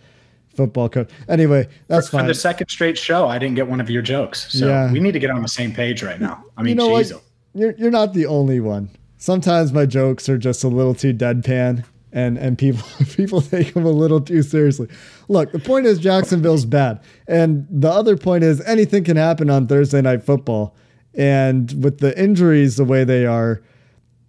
football 0.56 0.88
coach. 0.88 1.10
Anyway, 1.28 1.68
that's 1.88 2.08
for, 2.08 2.18
fine. 2.18 2.26
For 2.26 2.28
the 2.28 2.36
second 2.36 2.70
straight 2.70 2.98
show, 2.98 3.28
I 3.28 3.40
didn't 3.40 3.56
get 3.56 3.68
one 3.68 3.82
of 3.82 3.90
your 3.90 4.02
jokes. 4.02 4.52
So 4.54 4.68
yeah. 4.68 4.92
we 4.92 5.00
need 5.00 5.14
to 5.14 5.20
get 5.20 5.32
on 5.32 5.42
the 5.42 5.48
same 5.48 5.74
page 5.74 6.04
right 6.04 6.22
now. 6.22 6.44
I 6.56 6.62
mean, 6.62 6.78
you 6.80 6.88
know 6.88 6.98
geez. 6.98 7.14
You're, 7.54 7.72
you're 7.72 7.92
not 7.92 8.14
the 8.14 8.28
only 8.28 8.60
one. 8.60 8.90
Sometimes 9.18 9.74
my 9.74 9.88
jokes 9.88 10.30
are 10.30 10.38
just 10.38 10.64
a 10.64 10.68
little 10.68 10.94
too 10.94 11.12
deadpan 11.12 11.84
and 12.12 12.38
and 12.38 12.58
people 12.58 12.88
people 13.16 13.42
take 13.42 13.74
them 13.74 13.86
a 13.86 13.92
little 13.92 14.22
too 14.22 14.42
seriously. 14.42 14.88
Look, 15.28 15.52
the 15.52 15.60
point 15.60 15.86
is 15.86 16.00
Jacksonville's 16.00 16.66
bad, 16.66 17.02
and 17.28 17.68
the 17.70 17.90
other 17.90 18.18
point 18.18 18.44
is 18.44 18.62
anything 18.62 19.04
can 19.04 19.18
happen 19.18 19.50
on 19.50 19.68
Thursday 19.68 20.02
night 20.02 20.24
football. 20.24 20.76
And 21.14 21.84
with 21.84 21.98
the 21.98 22.20
injuries 22.22 22.76
the 22.76 22.86
way 22.86 23.04
they 23.04 23.26
are, 23.26 23.64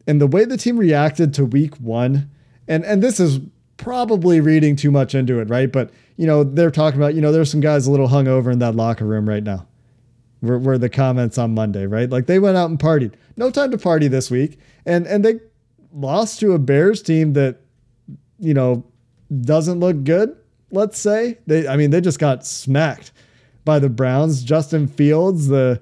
and 0.06 0.20
the 0.20 0.26
way 0.26 0.46
the 0.46 0.56
team 0.56 0.78
reacted 0.78 1.34
to 1.34 1.44
Week 1.44 1.74
One, 1.76 2.30
and 2.66 2.84
and 2.84 3.02
this 3.02 3.20
is 3.20 3.40
probably 3.76 4.40
reading 4.40 4.74
too 4.74 4.90
much 4.90 5.14
into 5.14 5.38
it, 5.38 5.48
right? 5.48 5.70
But 5.70 5.90
you 6.16 6.26
know, 6.26 6.44
they're 6.44 6.70
talking 6.70 7.00
about, 7.00 7.14
you 7.14 7.20
know, 7.20 7.30
there's 7.30 7.50
some 7.50 7.60
guys 7.60 7.86
a 7.86 7.90
little 7.90 8.08
hungover 8.08 8.52
in 8.52 8.58
that 8.58 8.74
locker 8.74 9.04
room 9.04 9.28
right 9.28 9.42
now. 9.42 9.66
Were, 10.42 10.58
were 10.58 10.78
the 10.78 10.88
comments 10.88 11.38
on 11.38 11.54
Monday, 11.54 11.86
right? 11.86 12.08
Like 12.08 12.26
they 12.26 12.38
went 12.38 12.56
out 12.56 12.70
and 12.70 12.78
partied. 12.78 13.14
No 13.36 13.50
time 13.50 13.70
to 13.70 13.78
party 13.78 14.08
this 14.08 14.30
week. 14.30 14.58
And 14.84 15.06
and 15.06 15.24
they 15.24 15.40
lost 15.92 16.40
to 16.40 16.52
a 16.52 16.58
Bears 16.58 17.02
team 17.02 17.32
that, 17.32 17.60
you 18.38 18.54
know, 18.54 18.84
doesn't 19.40 19.80
look 19.80 20.04
good, 20.04 20.36
let's 20.70 20.98
say. 20.98 21.38
They 21.46 21.66
I 21.68 21.76
mean, 21.76 21.90
they 21.90 22.00
just 22.00 22.18
got 22.18 22.46
smacked 22.46 23.12
by 23.64 23.78
the 23.78 23.88
Browns. 23.88 24.42
Justin 24.42 24.86
Fields, 24.86 25.48
the 25.48 25.80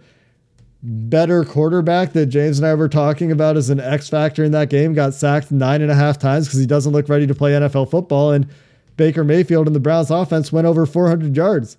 better 0.82 1.44
quarterback 1.44 2.12
that 2.12 2.26
James 2.26 2.58
and 2.58 2.66
I 2.66 2.74
were 2.74 2.88
talking 2.88 3.32
about 3.32 3.56
as 3.56 3.70
an 3.70 3.80
X 3.80 4.08
factor 4.08 4.44
in 4.44 4.52
that 4.52 4.70
game, 4.70 4.94
got 4.94 5.14
sacked 5.14 5.50
nine 5.50 5.82
and 5.82 5.90
a 5.90 5.94
half 5.94 6.18
times 6.18 6.46
because 6.46 6.60
he 6.60 6.66
doesn't 6.66 6.92
look 6.92 7.08
ready 7.08 7.26
to 7.26 7.34
play 7.34 7.52
NFL 7.52 7.90
football. 7.90 8.32
And 8.32 8.46
Baker 8.96 9.24
Mayfield 9.24 9.66
and 9.66 9.76
the 9.76 9.80
Browns 9.80 10.10
offense 10.10 10.52
went 10.52 10.66
over 10.66 10.86
400 10.86 11.36
yards. 11.36 11.76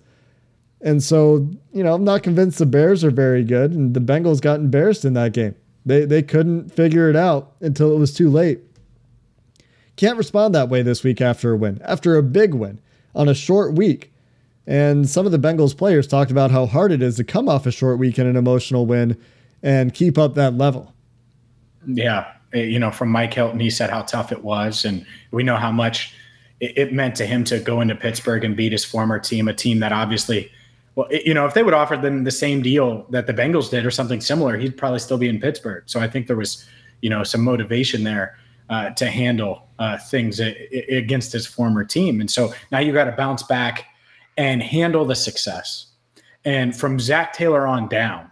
And 0.80 1.02
so, 1.02 1.50
you 1.72 1.82
know, 1.82 1.94
I'm 1.94 2.04
not 2.04 2.22
convinced 2.22 2.58
the 2.58 2.66
Bears 2.66 3.02
are 3.02 3.10
very 3.10 3.42
good, 3.42 3.72
and 3.72 3.94
the 3.94 4.00
Bengals 4.00 4.40
got 4.40 4.60
embarrassed 4.60 5.04
in 5.04 5.14
that 5.14 5.32
game. 5.32 5.54
They 5.84 6.04
they 6.04 6.22
couldn't 6.22 6.70
figure 6.70 7.08
it 7.10 7.16
out 7.16 7.54
until 7.60 7.92
it 7.92 7.98
was 7.98 8.14
too 8.14 8.30
late. 8.30 8.60
Can't 9.98 10.16
respond 10.16 10.54
that 10.54 10.68
way 10.68 10.82
this 10.82 11.02
week 11.02 11.20
after 11.20 11.52
a 11.52 11.56
win, 11.56 11.82
after 11.84 12.16
a 12.16 12.22
big 12.22 12.54
win 12.54 12.80
on 13.16 13.28
a 13.28 13.34
short 13.34 13.74
week. 13.74 14.12
And 14.64 15.08
some 15.08 15.26
of 15.26 15.32
the 15.32 15.40
Bengals 15.40 15.76
players 15.76 16.06
talked 16.06 16.30
about 16.30 16.52
how 16.52 16.66
hard 16.66 16.92
it 16.92 17.02
is 17.02 17.16
to 17.16 17.24
come 17.24 17.48
off 17.48 17.66
a 17.66 17.72
short 17.72 17.98
week 17.98 18.16
and 18.16 18.28
an 18.28 18.36
emotional 18.36 18.86
win 18.86 19.20
and 19.60 19.92
keep 19.92 20.16
up 20.16 20.36
that 20.36 20.54
level. 20.54 20.94
Yeah. 21.84 22.32
Eh, 22.52 22.62
you 22.62 22.78
know, 22.78 22.92
from 22.92 23.08
Mike 23.08 23.34
Hilton, 23.34 23.58
he 23.58 23.70
said 23.70 23.90
how 23.90 24.02
tough 24.02 24.30
it 24.30 24.44
was. 24.44 24.84
And 24.84 25.04
we 25.32 25.42
know 25.42 25.56
how 25.56 25.72
much 25.72 26.14
it, 26.60 26.92
meant 26.92 27.16
to 27.16 27.26
him 27.26 27.42
to 27.44 27.58
go 27.58 27.80
into 27.80 27.96
Pittsburgh 27.96 28.44
and 28.44 28.56
beat 28.56 28.70
his 28.70 28.84
former 28.84 29.18
team, 29.18 29.48
a 29.48 29.52
team 29.52 29.80
that 29.80 29.90
obviously, 29.90 30.48
well, 30.94 31.08
you 31.10 31.34
know, 31.34 31.44
if 31.44 31.54
they 31.54 31.64
would 31.64 31.74
offer 31.74 31.96
them 31.96 32.22
the 32.22 32.30
same 32.30 32.62
deal 32.62 33.04
that 33.10 33.26
the 33.26 33.34
Bengals 33.34 33.68
did 33.68 33.84
or 33.84 33.90
something 33.90 34.20
similar, 34.20 34.56
he'd 34.58 34.76
probably 34.76 35.00
still 35.00 35.18
be 35.18 35.28
in 35.28 35.40
Pittsburgh. 35.40 35.82
So 35.86 35.98
I 35.98 36.06
think 36.06 36.28
there 36.28 36.36
was, 36.36 36.64
you 37.00 37.10
know, 37.10 37.24
some 37.24 37.42
motivation 37.42 38.04
there 38.04 38.38
uh, 38.68 38.90
to 38.90 39.06
handle 39.06 39.68
uh, 39.78 39.96
things 39.96 40.40
against 40.40 41.32
his 41.32 41.46
former 41.46 41.84
team. 41.84 42.20
And 42.20 42.30
so 42.30 42.52
now 42.70 42.78
you 42.78 42.92
got 42.92 43.04
to 43.04 43.12
bounce 43.12 43.42
back 43.42 43.86
and 44.36 44.62
handle 44.62 45.04
the 45.04 45.14
success. 45.14 45.86
And 46.44 46.76
from 46.76 46.98
Zac 46.98 47.32
Taylor 47.32 47.66
on 47.66 47.88
down, 47.88 48.30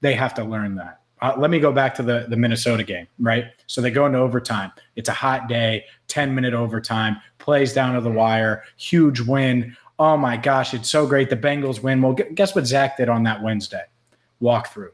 they 0.00 0.14
have 0.14 0.34
to 0.34 0.44
learn 0.44 0.74
that. 0.76 1.00
Uh, 1.22 1.34
let 1.38 1.50
me 1.50 1.58
go 1.58 1.72
back 1.72 1.94
to 1.94 2.02
the, 2.02 2.26
the 2.28 2.36
Minnesota 2.36 2.84
game, 2.84 3.06
right? 3.18 3.46
So 3.66 3.80
they 3.80 3.90
go 3.90 4.04
into 4.04 4.18
overtime. 4.18 4.70
It's 4.96 5.08
a 5.08 5.12
hot 5.12 5.48
day, 5.48 5.84
10 6.08 6.34
minute 6.34 6.52
overtime, 6.52 7.16
plays 7.38 7.72
down 7.72 7.94
to 7.94 8.00
the 8.02 8.10
wire, 8.10 8.64
huge 8.76 9.20
win. 9.20 9.74
Oh 9.98 10.18
my 10.18 10.36
gosh, 10.36 10.74
it's 10.74 10.90
so 10.90 11.06
great. 11.06 11.30
The 11.30 11.36
Bengals 11.36 11.82
win. 11.82 12.02
Well, 12.02 12.12
guess 12.12 12.54
what 12.54 12.66
Zac 12.66 12.98
did 12.98 13.08
on 13.08 13.22
that 13.22 13.42
Wednesday? 13.42 13.84
Walkthrough. 14.42 14.90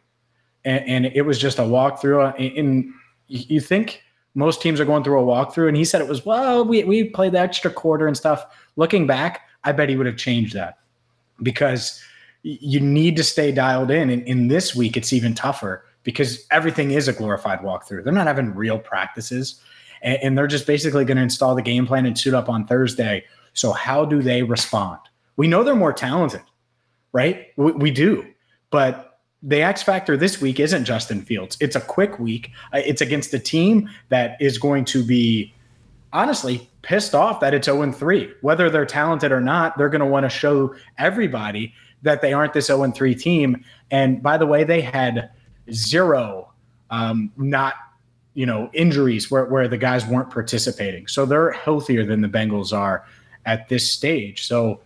And, 0.65 0.87
and 0.87 1.07
it 1.07 1.23
was 1.23 1.41
just 1.41 1.59
a 1.59 1.63
walkthrough. 1.63 2.57
And 2.57 2.93
you 3.27 3.61
think 3.61 4.03
most 4.35 4.63
teams 4.63 4.81
are 4.81 4.85
going 4.85 5.05
through 5.05 5.21
a 5.21 5.25
walkthrough. 5.25 5.69
And 5.69 5.77
he 5.77 5.85
said 5.85 6.01
it 6.01 6.09
was, 6.09 6.25
well, 6.25 6.65
we, 6.65 6.85
we 6.85 7.05
played 7.05 7.33
the 7.33 7.41
extra 7.41 7.71
quarter 7.71 8.07
and 8.07 8.17
stuff. 8.17 8.45
Looking 8.77 9.07
back, 9.07 9.43
I 9.65 9.73
bet 9.73 9.89
he 9.89 9.97
would 9.97 10.07
have 10.07 10.17
changed 10.17 10.55
that 10.55 10.79
because 11.43 12.03
you 12.43 12.81
need 12.81 13.17
to 13.17 13.25
stay 13.25 13.53
dialed 13.53 13.91
in. 13.91 14.11
And 14.11 14.23
in 14.23 14.49
this 14.49 14.75
week, 14.75 14.97
it's 14.97 15.13
even 15.13 15.35
tougher 15.35 15.85
because 16.03 16.47
everything 16.51 16.91
is 16.91 17.09
a 17.09 17.13
glorified 17.13 17.61
walkthrough. 17.61 18.05
They're 18.05 18.13
not 18.13 18.27
having 18.27 18.55
real 18.55 18.79
practices, 18.79 19.61
and, 20.03 20.19
and 20.23 20.39
they're 20.39 20.47
just 20.47 20.67
basically 20.67 21.05
going 21.05 21.17
to 21.17 21.23
install 21.23 21.55
the 21.55 21.63
game 21.63 21.87
plan 21.87 22.07
and 22.07 22.19
suit 22.19 22.35
up 22.35 22.49
on 22.49 22.67
Thursday. 22.67 23.25
So, 23.53 23.73
how 23.73 24.05
do 24.05 24.23
they 24.23 24.43
respond? 24.43 24.99
We 25.37 25.47
know 25.47 25.63
they're 25.63 25.75
more 25.75 25.93
talented, 25.93 26.43
right? 27.13 27.49
We, 27.57 27.73
we 27.73 27.91
do. 27.91 28.27
But 28.71 29.12
the 29.43 29.63
X 29.63 29.83
factor 29.83 30.17
this 30.17 30.41
week 30.41 30.61
isn't 30.61 30.85
Justin 30.85 31.23
Fields. 31.23 31.57
It's 31.61 31.75
a 31.75 31.81
quick 31.81 32.19
week. 32.19 32.51
Uh, 32.73 32.81
it's 32.85 33.01
against 33.01 33.35
a 33.35 33.39
team 33.39 33.91
that 34.09 34.37
is 34.41 34.59
going 34.59 34.85
to 34.87 35.05
be 35.05 35.53
honestly 36.13 36.71
pissed 36.83 37.15
off 37.15 37.41
that 37.41 37.55
it's 37.55 37.67
0 37.67 37.93
3. 37.93 38.33
Whether 38.41 38.71
they're 38.71 38.87
talented 38.87 39.33
or 39.33 39.41
not, 39.41 39.77
they're 39.77 39.89
going 39.89 40.01
to 40.01 40.07
want 40.07 40.25
to 40.25 40.31
show 40.31 40.75
everybody 40.99 41.75
that 42.03 42.21
they 42.21 42.33
aren't 42.33 42.53
this 42.53 42.67
0 42.67 42.91
3 42.93 43.15
team. 43.15 43.65
And 43.91 44.23
by 44.23 44.39
the 44.39 44.47
way, 44.47 44.65
they 44.65 44.81
had 44.81 45.31
zero 45.71 46.53
um, 46.91 47.33
not 47.37 47.75
you 48.35 48.47
know 48.47 48.71
injuries 48.73 49.31
where, 49.31 49.45
where 49.47 49.69
the 49.69 49.77
guys 49.77 50.07
weren't 50.07 50.31
participating. 50.31 51.07
So 51.07 51.27
they're 51.27 51.53
healthier 51.53 52.05
than 52.07 52.21
the 52.21 52.29
Bengals 52.29 52.77
are 52.77 53.05
at 53.45 53.69
this 53.69 53.91
stage. 53.91 54.47
So 54.47 54.81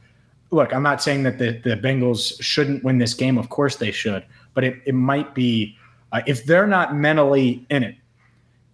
look, 0.51 0.73
I'm 0.73 0.83
not 0.83 1.03
saying 1.03 1.25
that 1.25 1.38
the, 1.38 1.61
the 1.62 1.77
Bengals 1.77 2.40
shouldn't 2.40 2.85
win 2.85 2.99
this 2.99 3.14
game. 3.14 3.37
Of 3.37 3.49
course 3.49 3.77
they 3.77 3.90
should, 3.90 4.25
but 4.57 4.64
it, 4.64 4.81
it 4.87 4.95
might 4.95 5.35
be 5.35 5.77
uh, 6.12 6.23
if 6.27 6.47
they're 6.47 6.66
not 6.66 6.97
mentally 6.97 7.64
in 7.69 7.85
it 7.85 7.95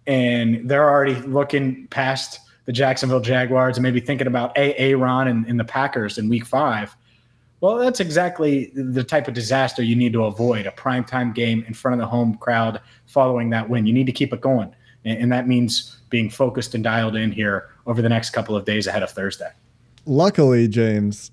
and 0.07 0.67
they're 0.67 0.89
already 0.89 1.15
looking 1.15 1.87
past 1.87 2.39
the 2.65 2.71
Jacksonville 2.71 3.19
Jaguars 3.19 3.77
and 3.77 3.83
maybe 3.83 3.99
thinking 3.99 4.25
about 4.25 4.53
Aaron 4.55 5.27
and, 5.27 5.45
and 5.45 5.59
the 5.59 5.65
Packers 5.65 6.17
in 6.17 6.29
week 6.29 6.45
five. 6.45 6.95
Well, 7.59 7.77
that's 7.77 7.99
exactly 7.99 8.71
the 8.73 9.03
type 9.03 9.27
of 9.27 9.33
disaster 9.33 9.83
you 9.83 9.95
need 9.95 10.13
to 10.13 10.23
avoid 10.23 10.65
a 10.67 10.71
primetime 10.71 11.35
game 11.35 11.65
in 11.67 11.73
front 11.73 11.93
of 11.93 11.99
the 11.99 12.07
home 12.07 12.35
crowd 12.35 12.79
following 13.05 13.49
that 13.49 13.69
win. 13.69 13.85
You 13.85 13.93
need 13.93 14.05
to 14.05 14.13
keep 14.13 14.33
it 14.33 14.39
going. 14.39 14.73
And, 15.03 15.23
and 15.23 15.31
that 15.33 15.49
means 15.49 15.97
being 16.09 16.29
focused 16.29 16.75
and 16.75 16.83
dialed 16.83 17.17
in 17.17 17.33
here 17.33 17.69
over 17.87 18.01
the 18.01 18.09
next 18.09 18.29
couple 18.29 18.55
of 18.55 18.63
days 18.63 18.87
ahead 18.87 19.03
of 19.03 19.11
Thursday. 19.11 19.51
Luckily, 20.05 20.69
James, 20.69 21.31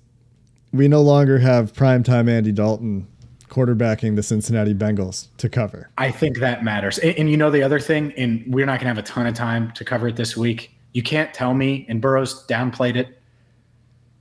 we 0.73 0.89
no 0.89 1.01
longer 1.01 1.39
have 1.39 1.71
primetime 1.71 2.29
Andy 2.29 2.51
Dalton 2.51 3.07
quarterbacking 3.51 4.15
the 4.15 4.23
Cincinnati 4.23 4.73
Bengals 4.73 5.27
to 5.37 5.49
cover. 5.49 5.89
I 5.97 6.09
think 6.09 6.39
that 6.39 6.63
matters. 6.63 6.97
And, 6.97 7.15
and 7.17 7.29
you 7.29 7.37
know, 7.37 7.51
the 7.51 7.61
other 7.61 7.79
thing, 7.79 8.13
and 8.17 8.43
we're 8.47 8.65
not 8.65 8.79
going 8.79 8.85
to 8.85 8.95
have 8.95 8.97
a 8.97 9.03
ton 9.03 9.27
of 9.27 9.35
time 9.35 9.71
to 9.73 9.85
cover 9.85 10.07
it 10.07 10.15
this 10.15 10.35
week. 10.35 10.75
You 10.93 11.03
can't 11.03 11.33
tell 11.33 11.53
me, 11.53 11.85
and 11.87 12.01
Burrows 12.01 12.47
downplayed 12.47 12.95
it, 12.95 13.21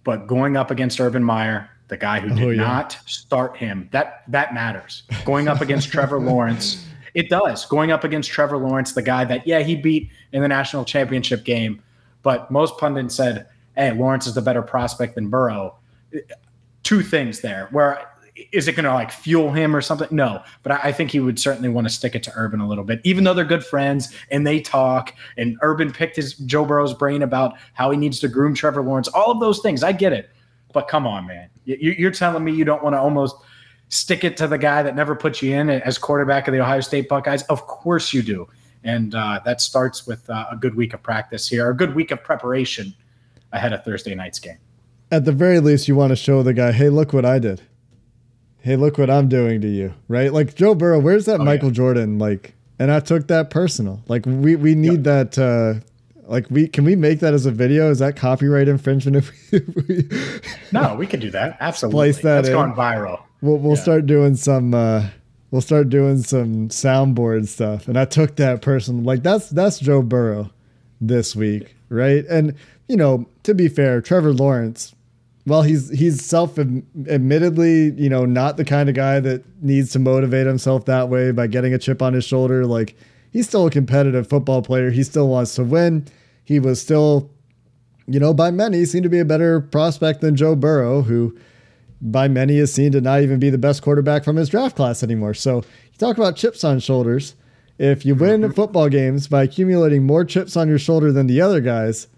but 0.04 0.26
going 0.26 0.56
up 0.56 0.70
against 0.70 1.00
Urban 1.00 1.24
Meyer, 1.24 1.70
the 1.88 1.96
guy 1.96 2.20
who 2.20 2.28
did 2.28 2.44
oh, 2.44 2.50
yeah. 2.50 2.62
not 2.62 2.98
start 3.06 3.56
him, 3.56 3.88
that 3.92 4.22
that 4.28 4.54
matters. 4.54 5.02
Going 5.24 5.48
up 5.48 5.60
against 5.60 5.90
Trevor 5.90 6.20
Lawrence, 6.20 6.86
it 7.14 7.28
does. 7.28 7.66
Going 7.66 7.90
up 7.90 8.04
against 8.04 8.30
Trevor 8.30 8.56
Lawrence, 8.56 8.92
the 8.92 9.02
guy 9.02 9.24
that 9.24 9.46
yeah 9.46 9.60
he 9.60 9.74
beat 9.74 10.10
in 10.32 10.42
the 10.42 10.48
national 10.48 10.84
championship 10.84 11.44
game, 11.44 11.82
but 12.22 12.50
most 12.50 12.78
pundits 12.78 13.16
said, 13.16 13.48
"Hey, 13.76 13.92
Lawrence 13.92 14.28
is 14.28 14.34
the 14.34 14.42
better 14.42 14.62
prospect 14.62 15.16
than 15.16 15.28
Burrow." 15.28 15.74
Two 16.84 17.02
things 17.02 17.40
there. 17.40 17.68
Where 17.72 18.08
is 18.52 18.68
it 18.68 18.72
going 18.72 18.84
to 18.84 18.94
like 18.94 19.10
fuel 19.10 19.52
him 19.52 19.74
or 19.74 19.80
something? 19.80 20.08
No, 20.10 20.42
but 20.62 20.72
I, 20.72 20.88
I, 20.88 20.92
think 20.92 21.10
he 21.10 21.20
would 21.20 21.38
certainly 21.38 21.68
want 21.68 21.86
to 21.86 21.92
stick 21.92 22.14
it 22.14 22.22
to 22.24 22.32
Urban 22.34 22.60
a 22.60 22.68
little 22.68 22.84
bit, 22.84 23.00
even 23.04 23.24
though 23.24 23.34
they're 23.34 23.44
good 23.44 23.64
friends 23.64 24.14
and 24.30 24.46
they 24.46 24.60
talk. 24.60 25.14
And 25.36 25.56
Urban 25.62 25.92
picked 25.92 26.16
his 26.16 26.34
Joe 26.34 26.64
Burrow's 26.64 26.94
brain 26.94 27.22
about 27.22 27.54
how 27.74 27.90
he 27.90 27.96
needs 27.96 28.20
to 28.20 28.28
groom 28.28 28.54
Trevor 28.54 28.82
Lawrence. 28.82 29.08
All 29.08 29.30
of 29.30 29.40
those 29.40 29.60
things, 29.60 29.82
I 29.82 29.92
get 29.92 30.12
it. 30.12 30.30
But 30.72 30.88
come 30.88 31.06
on, 31.06 31.26
man, 31.26 31.48
you, 31.64 32.06
are 32.06 32.12
telling 32.12 32.44
me 32.44 32.52
you 32.52 32.64
don't 32.64 32.82
want 32.82 32.94
to 32.94 33.00
almost 33.00 33.36
stick 33.88 34.22
it 34.22 34.36
to 34.36 34.46
the 34.46 34.58
guy 34.58 34.82
that 34.82 34.94
never 34.94 35.16
put 35.16 35.42
you 35.42 35.54
in 35.54 35.68
as 35.68 35.98
quarterback 35.98 36.46
of 36.46 36.52
the 36.52 36.60
Ohio 36.60 36.80
State 36.80 37.08
Buckeyes? 37.08 37.42
Of 37.44 37.66
course 37.66 38.12
you 38.12 38.22
do, 38.22 38.48
and 38.84 39.14
uh, 39.14 39.40
that 39.44 39.60
starts 39.60 40.06
with 40.06 40.30
uh, 40.30 40.46
a 40.50 40.56
good 40.56 40.76
week 40.76 40.94
of 40.94 41.02
practice 41.02 41.48
here, 41.48 41.68
a 41.68 41.76
good 41.76 41.96
week 41.96 42.12
of 42.12 42.22
preparation 42.22 42.94
ahead 43.52 43.72
of 43.72 43.84
Thursday 43.84 44.14
night's 44.14 44.38
game. 44.38 44.58
At 45.10 45.24
the 45.24 45.32
very 45.32 45.58
least, 45.58 45.88
you 45.88 45.96
want 45.96 46.10
to 46.10 46.16
show 46.16 46.44
the 46.44 46.54
guy, 46.54 46.70
hey, 46.70 46.88
look 46.88 47.12
what 47.12 47.24
I 47.24 47.40
did 47.40 47.62
hey, 48.60 48.76
look 48.76 48.98
what 48.98 49.10
I'm 49.10 49.28
doing 49.28 49.60
to 49.60 49.68
you, 49.68 49.94
right? 50.08 50.32
Like 50.32 50.54
Joe 50.54 50.74
Burrow, 50.74 51.00
where's 51.00 51.26
that 51.26 51.40
oh, 51.40 51.44
Michael 51.44 51.68
yeah. 51.68 51.74
Jordan? 51.74 52.18
Like, 52.18 52.54
and 52.78 52.90
I 52.90 53.00
took 53.00 53.28
that 53.28 53.50
personal. 53.50 54.02
Like, 54.08 54.26
we 54.26 54.56
we 54.56 54.74
need 54.74 55.04
that. 55.04 55.38
uh 55.38 55.84
like 56.26 56.46
we 56.48 56.68
can 56.68 56.84
we 56.84 56.94
make 56.94 57.18
that 57.20 57.34
as 57.34 57.44
a 57.44 57.50
video? 57.50 57.90
Is 57.90 57.98
that 57.98 58.14
copyright 58.14 58.68
infringement? 58.68 59.16
If 59.16 59.30
we, 59.50 59.58
if 59.58 59.88
we 59.88 60.08
no, 60.72 60.94
we 60.94 61.06
could 61.06 61.20
do 61.20 61.30
that. 61.32 61.56
Absolutely. 61.60 61.96
Place 61.96 62.16
that 62.18 62.22
That's 62.22 62.48
in. 62.48 62.54
going 62.54 62.72
viral. 62.72 63.22
We'll 63.42 63.58
we'll 63.58 63.76
yeah. 63.76 63.82
start 63.82 64.06
doing 64.06 64.36
some. 64.36 64.72
uh 64.72 65.08
We'll 65.50 65.62
start 65.62 65.88
doing 65.88 66.22
some 66.22 66.68
soundboard 66.68 67.48
stuff. 67.48 67.88
And 67.88 67.98
I 67.98 68.04
took 68.04 68.36
that 68.36 68.62
person 68.62 69.02
like 69.02 69.24
that's 69.24 69.50
that's 69.50 69.80
Joe 69.80 70.00
Burrow 70.00 70.50
this 71.00 71.34
week, 71.34 71.74
right? 71.88 72.24
And 72.26 72.54
you 72.88 72.96
know, 72.96 73.26
to 73.42 73.54
be 73.54 73.66
fair, 73.68 74.00
Trevor 74.00 74.32
Lawrence 74.32 74.94
well, 75.46 75.62
he's 75.62 75.90
he's 75.90 76.24
self 76.24 76.58
admittedly, 76.58 77.92
you 77.92 78.10
know, 78.10 78.24
not 78.24 78.56
the 78.56 78.64
kind 78.64 78.88
of 78.88 78.94
guy 78.94 79.20
that 79.20 79.42
needs 79.62 79.90
to 79.92 79.98
motivate 79.98 80.46
himself 80.46 80.84
that 80.84 81.08
way 81.08 81.32
by 81.32 81.46
getting 81.46 81.72
a 81.72 81.78
chip 81.78 82.02
on 82.02 82.12
his 82.12 82.24
shoulder. 82.24 82.66
Like 82.66 82.96
he's 83.32 83.48
still 83.48 83.66
a 83.66 83.70
competitive 83.70 84.28
football 84.28 84.62
player. 84.62 84.90
He 84.90 85.02
still 85.02 85.28
wants 85.28 85.54
to 85.54 85.64
win. 85.64 86.06
He 86.44 86.60
was 86.60 86.80
still, 86.80 87.30
you 88.06 88.20
know, 88.20 88.34
by 88.34 88.50
many 88.50 88.84
seemed 88.84 89.04
to 89.04 89.08
be 89.08 89.18
a 89.18 89.24
better 89.24 89.60
prospect 89.60 90.20
than 90.20 90.36
Joe 90.36 90.54
Burrow, 90.54 91.02
who 91.02 91.36
by 92.02 92.28
many 92.28 92.56
is 92.56 92.72
seen 92.72 92.92
to 92.92 93.00
not 93.00 93.22
even 93.22 93.38
be 93.38 93.50
the 93.50 93.58
best 93.58 93.82
quarterback 93.82 94.24
from 94.24 94.36
his 94.36 94.48
draft 94.48 94.76
class 94.76 95.02
anymore. 95.02 95.34
So 95.34 95.56
you 95.56 95.98
talk 95.98 96.16
about 96.16 96.36
chips 96.36 96.64
on 96.64 96.80
shoulders. 96.80 97.34
If 97.78 98.04
you 98.04 98.14
win 98.14 98.42
mm-hmm. 98.42 98.52
football 98.52 98.90
games 98.90 99.26
by 99.26 99.44
accumulating 99.44 100.04
more 100.04 100.24
chips 100.24 100.56
on 100.56 100.68
your 100.68 100.78
shoulder 100.78 101.12
than 101.12 101.26
the 101.26 101.40
other 101.40 101.60
guys, 101.60 102.08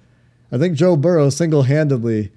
I 0.50 0.58
think 0.58 0.76
Joe 0.76 0.96
Burrow 0.96 1.30
single 1.30 1.62
handedly 1.62 2.32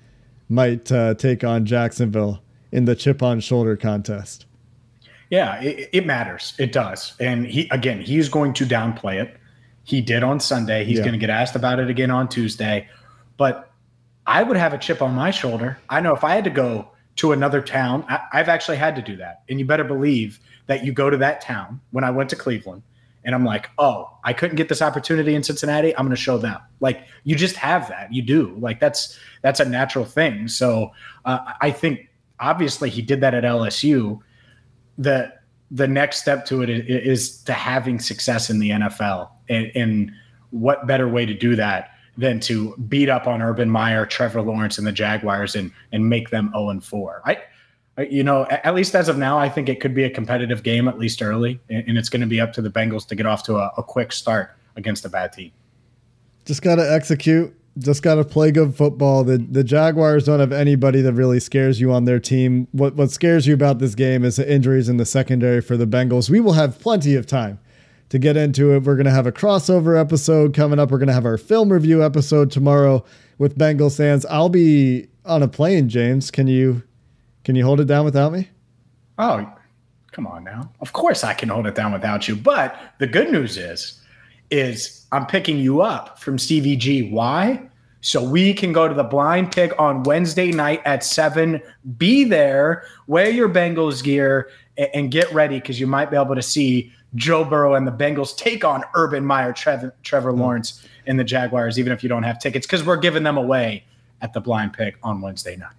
might 0.49 0.91
uh, 0.91 1.13
take 1.15 1.43
on 1.43 1.65
Jacksonville 1.65 2.41
in 2.71 2.85
the 2.85 2.95
chip 2.95 3.23
on 3.23 3.39
shoulder 3.39 3.75
contest. 3.75 4.45
Yeah, 5.29 5.61
it, 5.61 5.89
it, 5.91 6.05
matters. 6.05 6.53
It 6.59 6.71
does. 6.71 7.15
And 7.19 7.47
he 7.47 7.67
again, 7.69 7.99
he's 8.01 8.29
going 8.29 8.53
to 8.53 8.65
downplay 8.65 9.21
it. 9.21 9.37
He 9.83 10.01
did 10.01 10.23
on 10.23 10.39
Sunday. 10.39 10.83
He's 10.83 10.97
yeah. 10.97 11.03
going 11.03 11.13
to 11.13 11.19
get 11.19 11.29
asked 11.29 11.55
about 11.55 11.79
it 11.79 11.89
again 11.89 12.11
on 12.11 12.27
Tuesday. 12.27 12.87
But 13.37 13.71
I 14.27 14.43
would 14.43 14.57
have 14.57 14.73
a 14.73 14.77
chip 14.77 15.01
on 15.01 15.13
my 15.13 15.31
shoulder. 15.31 15.77
I 15.89 16.01
know 16.01 16.15
if 16.15 16.23
I 16.23 16.35
had 16.35 16.43
to 16.45 16.49
go 16.49 16.89
to 17.17 17.31
another 17.31 17.61
town, 17.61 18.05
I, 18.09 18.19
I've 18.33 18.49
actually 18.49 18.77
had 18.77 18.95
to 18.95 19.01
do 19.01 19.15
that. 19.17 19.43
And 19.49 19.59
you 19.59 19.65
better 19.65 19.83
believe 19.83 20.39
that 20.67 20.83
you 20.83 20.91
go 20.91 21.09
to 21.09 21.17
that 21.17 21.41
town. 21.41 21.79
When 21.91 22.03
I 22.03 22.11
went 22.11 22.29
to 22.31 22.35
Cleveland, 22.35 22.83
and 23.25 23.33
I'm 23.33 23.43
like, 23.43 23.69
oh, 23.79 24.17
I 24.23 24.33
couldn't 24.33 24.55
get 24.55 24.69
this 24.69 24.81
opportunity 24.81 25.35
in 25.35 25.43
Cincinnati. 25.43 25.95
I'm 25.97 26.05
going 26.05 26.15
to 26.15 26.21
show 26.21 26.37
them. 26.37 26.59
Like 26.79 27.07
you 27.23 27.35
just 27.35 27.55
have 27.55 27.89
that. 27.89 28.13
You 28.13 28.21
do. 28.21 28.55
Like 28.59 28.79
that's 28.79 29.17
that's 29.41 29.59
a 29.59 29.65
natural 29.65 30.05
thing. 30.05 30.47
So 30.47 30.91
uh, 31.25 31.53
I 31.59 31.71
think 31.71 32.09
obviously 32.39 32.89
he 32.89 33.01
did 33.01 33.21
that 33.21 33.33
at 33.33 33.43
LSU. 33.43 34.19
The 34.97 35.33
the 35.71 35.87
next 35.87 36.21
step 36.21 36.45
to 36.45 36.61
it 36.61 36.69
is, 36.69 37.41
to 37.43 37.53
having 37.53 37.99
success 37.99 38.51
in 38.51 38.59
the 38.59 38.69
NFL. 38.69 39.29
And, 39.49 39.71
and 39.73 40.11
what 40.51 40.85
better 40.85 41.09
way 41.09 41.25
to 41.25 41.33
do 41.33 41.55
that 41.55 41.89
than 42.17 42.39
to 42.41 42.77
beat 42.87 43.09
up 43.09 43.27
on 43.27 43.41
Urban 43.41 43.69
Meyer, 43.69 44.05
Trevor 44.05 44.43
Lawrence, 44.43 44.77
and 44.77 44.85
the 44.85 44.91
Jaguars 44.91 45.55
and 45.55 45.71
and 45.91 46.07
make 46.07 46.29
them 46.29 46.51
0 46.53 46.69
and 46.69 46.83
4. 46.83 47.23
I, 47.25 47.39
Uh, 47.97 48.03
you 48.03 48.23
know, 48.23 48.45
at 48.49 48.75
least 48.75 48.93
as 48.95 49.07
of 49.07 49.17
now, 49.17 49.37
I 49.37 49.47
think 49.47 49.69
it 49.69 49.79
could 49.79 49.93
be 49.93 50.03
a 50.03 50.09
competitive 50.09 50.63
game 50.63 50.87
at 50.87 50.99
least 50.99 51.21
early, 51.21 51.59
and 51.69 51.97
it's 51.97 52.09
going 52.09 52.21
to 52.21 52.27
be 52.27 52.41
up 52.41 52.51
to 52.53 52.61
the 52.61 52.69
Bengals 52.69 53.07
to 53.07 53.15
get 53.15 53.25
off 53.25 53.43
to 53.43 53.55
a, 53.55 53.71
a 53.77 53.83
quick 53.83 54.11
start 54.11 54.51
against 54.75 55.05
a 55.05 55.09
bad 55.09 55.31
team. 55.31 55.51
Just 56.45 56.61
got 56.61 56.75
to 56.75 56.91
execute. 56.91 57.55
Just 57.77 58.03
got 58.03 58.15
to 58.15 58.23
play 58.23 58.51
good 58.51 58.75
football. 58.75 59.23
The 59.23 59.37
the 59.37 59.63
Jaguars 59.63 60.25
don't 60.25 60.39
have 60.39 60.53
anybody 60.53 61.01
that 61.01 61.13
really 61.13 61.41
scares 61.41 61.81
you 61.81 61.91
on 61.91 62.05
their 62.05 62.19
team. 62.19 62.67
What 62.71 62.95
what 62.95 63.11
scares 63.11 63.47
you 63.47 63.53
about 63.53 63.79
this 63.79 63.95
game 63.95 64.23
is 64.23 64.37
the 64.37 64.49
injuries 64.49 64.87
in 64.87 64.97
the 64.97 65.05
secondary 65.05 65.61
for 65.61 65.75
the 65.75 65.87
Bengals. 65.87 66.29
We 66.29 66.39
will 66.39 66.53
have 66.53 66.79
plenty 66.79 67.15
of 67.15 67.25
time 67.25 67.59
to 68.09 68.19
get 68.19 68.37
into 68.37 68.73
it. 68.73 68.83
We're 68.83 68.95
going 68.95 69.05
to 69.05 69.11
have 69.11 69.27
a 69.27 69.31
crossover 69.31 69.99
episode 69.99 70.53
coming 70.53 70.79
up. 70.79 70.91
We're 70.91 70.99
going 70.99 71.07
to 71.07 71.13
have 71.13 71.25
our 71.25 71.37
film 71.37 71.71
review 71.71 72.03
episode 72.03 72.51
tomorrow 72.51 73.03
with 73.37 73.57
Bengals 73.57 73.97
fans. 73.97 74.25
I'll 74.27 74.49
be 74.49 75.07
on 75.25 75.43
a 75.43 75.47
plane, 75.47 75.89
James. 75.89 76.31
Can 76.31 76.47
you 76.47 76.83
can 77.45 77.55
you 77.55 77.63
hold 77.63 77.79
it 77.79 77.85
down 77.85 78.03
without 78.03 78.33
me? 78.33 78.49
Oh, 79.19 79.47
come 80.11 80.27
on 80.27 80.43
now. 80.43 80.71
Of 80.81 80.93
course 80.93 81.23
I 81.23 81.33
can 81.33 81.47
hold 81.47 81.67
it 81.67 81.75
down 81.75 81.93
without 81.93 82.27
you. 82.27 82.35
But 82.35 82.77
the 82.97 83.07
good 83.07 83.31
news 83.31 83.57
is 83.57 84.01
is 84.51 85.05
I'm 85.11 85.25
picking 85.25 85.57
you 85.57 85.81
up 85.81 86.19
from 86.19 86.37
Stevie 86.37 86.75
G. 86.75 87.09
Why? 87.09 87.61
So 88.01 88.23
we 88.23 88.53
can 88.53 88.73
go 88.73 88.87
to 88.87 88.93
the 88.93 89.03
blind 89.03 89.51
pig 89.51 89.73
on 89.79 90.03
Wednesday 90.03 90.51
night 90.51 90.81
at 90.85 91.03
seven. 91.03 91.61
Be 91.97 92.23
there, 92.23 92.85
wear 93.07 93.29
your 93.29 93.49
Bengals 93.49 94.03
gear, 94.03 94.49
and, 94.77 94.89
and 94.93 95.11
get 95.11 95.31
ready 95.31 95.59
because 95.59 95.79
you 95.79 95.87
might 95.87 96.11
be 96.11 96.17
able 96.17 96.35
to 96.35 96.41
see 96.41 96.91
Joe 97.15 97.43
Burrow 97.43 97.75
and 97.75 97.87
the 97.87 97.91
Bengals 97.91 98.35
take 98.35 98.63
on 98.63 98.83
Urban 98.93 99.25
Meyer, 99.25 99.53
Trevor, 99.53 99.95
Trevor 100.03 100.33
mm. 100.33 100.39
Lawrence, 100.39 100.85
and 101.07 101.19
the 101.19 101.23
Jaguars, 101.23 101.79
even 101.79 101.93
if 101.93 102.03
you 102.03 102.09
don't 102.09 102.23
have 102.23 102.39
tickets, 102.39 102.65
because 102.65 102.83
we're 102.83 102.97
giving 102.97 103.23
them 103.23 103.37
away 103.37 103.83
at 104.21 104.33
the 104.33 104.41
blind 104.41 104.73
pig 104.73 104.97
on 105.01 105.21
Wednesday 105.21 105.55
night. 105.55 105.73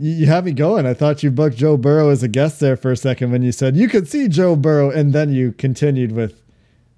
You 0.00 0.26
have 0.26 0.44
me 0.44 0.52
going. 0.52 0.86
I 0.86 0.94
thought 0.94 1.22
you 1.24 1.30
booked 1.32 1.56
Joe 1.56 1.76
Burrow 1.76 2.10
as 2.10 2.22
a 2.22 2.28
guest 2.28 2.60
there 2.60 2.76
for 2.76 2.92
a 2.92 2.96
second 2.96 3.32
when 3.32 3.42
you 3.42 3.50
said 3.50 3.76
you 3.76 3.88
could 3.88 4.06
see 4.06 4.28
Joe 4.28 4.54
Burrow, 4.54 4.90
and 4.90 5.12
then 5.12 5.32
you 5.32 5.50
continued 5.52 6.12
with 6.12 6.40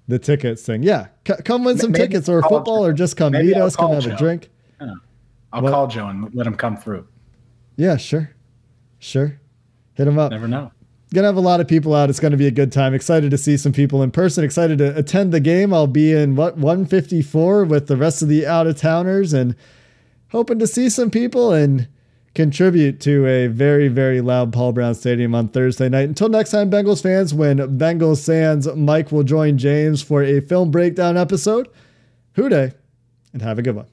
the 0.07 0.19
tickets 0.19 0.61
thing. 0.61 0.83
Yeah, 0.83 1.07
C- 1.27 1.33
come 1.43 1.63
win 1.63 1.79
some 1.79 1.91
maybe 1.91 2.03
tickets 2.07 2.29
or 2.29 2.41
football, 2.43 2.85
or 2.85 2.93
just 2.93 3.17
come 3.17 3.33
meet 3.33 3.55
I'll 3.55 3.65
us, 3.65 3.75
come 3.75 3.91
have 3.93 4.03
Joe. 4.03 4.13
a 4.13 4.17
drink. 4.17 4.49
I'll 5.53 5.61
call 5.63 5.87
Joe 5.87 6.07
and 6.07 6.33
let 6.35 6.45
him 6.47 6.55
come 6.55 6.77
through. 6.77 7.07
Yeah, 7.75 7.97
sure, 7.97 8.31
sure. 8.99 9.39
Hit 9.95 10.07
him 10.07 10.19
up. 10.19 10.31
Never 10.31 10.47
know. 10.47 10.71
Gonna 11.13 11.27
have 11.27 11.35
a 11.35 11.41
lot 11.41 11.59
of 11.59 11.67
people 11.67 11.93
out. 11.95 12.09
It's 12.09 12.19
gonna 12.19 12.37
be 12.37 12.47
a 12.47 12.51
good 12.51 12.71
time. 12.71 12.93
Excited 12.93 13.31
to 13.31 13.37
see 13.37 13.57
some 13.57 13.73
people 13.73 14.01
in 14.03 14.11
person. 14.11 14.43
Excited 14.43 14.77
to 14.77 14.95
attend 14.97 15.33
the 15.33 15.39
game. 15.41 15.73
I'll 15.73 15.87
be 15.87 16.13
in 16.13 16.35
what 16.35 16.55
154 16.57 17.65
with 17.65 17.87
the 17.87 17.97
rest 17.97 18.21
of 18.21 18.27
the 18.29 18.45
out 18.47 18.67
of 18.67 18.77
towners 18.77 19.33
and 19.33 19.55
hoping 20.29 20.59
to 20.59 20.67
see 20.67 20.87
some 20.89 21.09
people 21.11 21.51
and 21.51 21.87
contribute 22.33 22.99
to 23.01 23.25
a 23.27 23.47
very, 23.47 23.87
very 23.87 24.21
loud 24.21 24.53
Paul 24.53 24.71
Brown 24.71 24.95
Stadium 24.95 25.35
on 25.35 25.49
Thursday 25.49 25.89
night. 25.89 26.07
Until 26.09 26.29
next 26.29 26.51
time, 26.51 26.71
Bengals 26.71 27.03
fans, 27.03 27.33
when 27.33 27.57
Bengals 27.77 28.17
Sands 28.17 28.67
Mike 28.75 29.11
will 29.11 29.23
join 29.23 29.57
James 29.57 30.01
for 30.01 30.23
a 30.23 30.39
film 30.39 30.71
breakdown 30.71 31.17
episode. 31.17 31.67
Who 32.35 32.47
Dey, 32.47 32.71
and 33.33 33.41
have 33.41 33.59
a 33.59 33.61
good 33.61 33.75
one. 33.75 33.87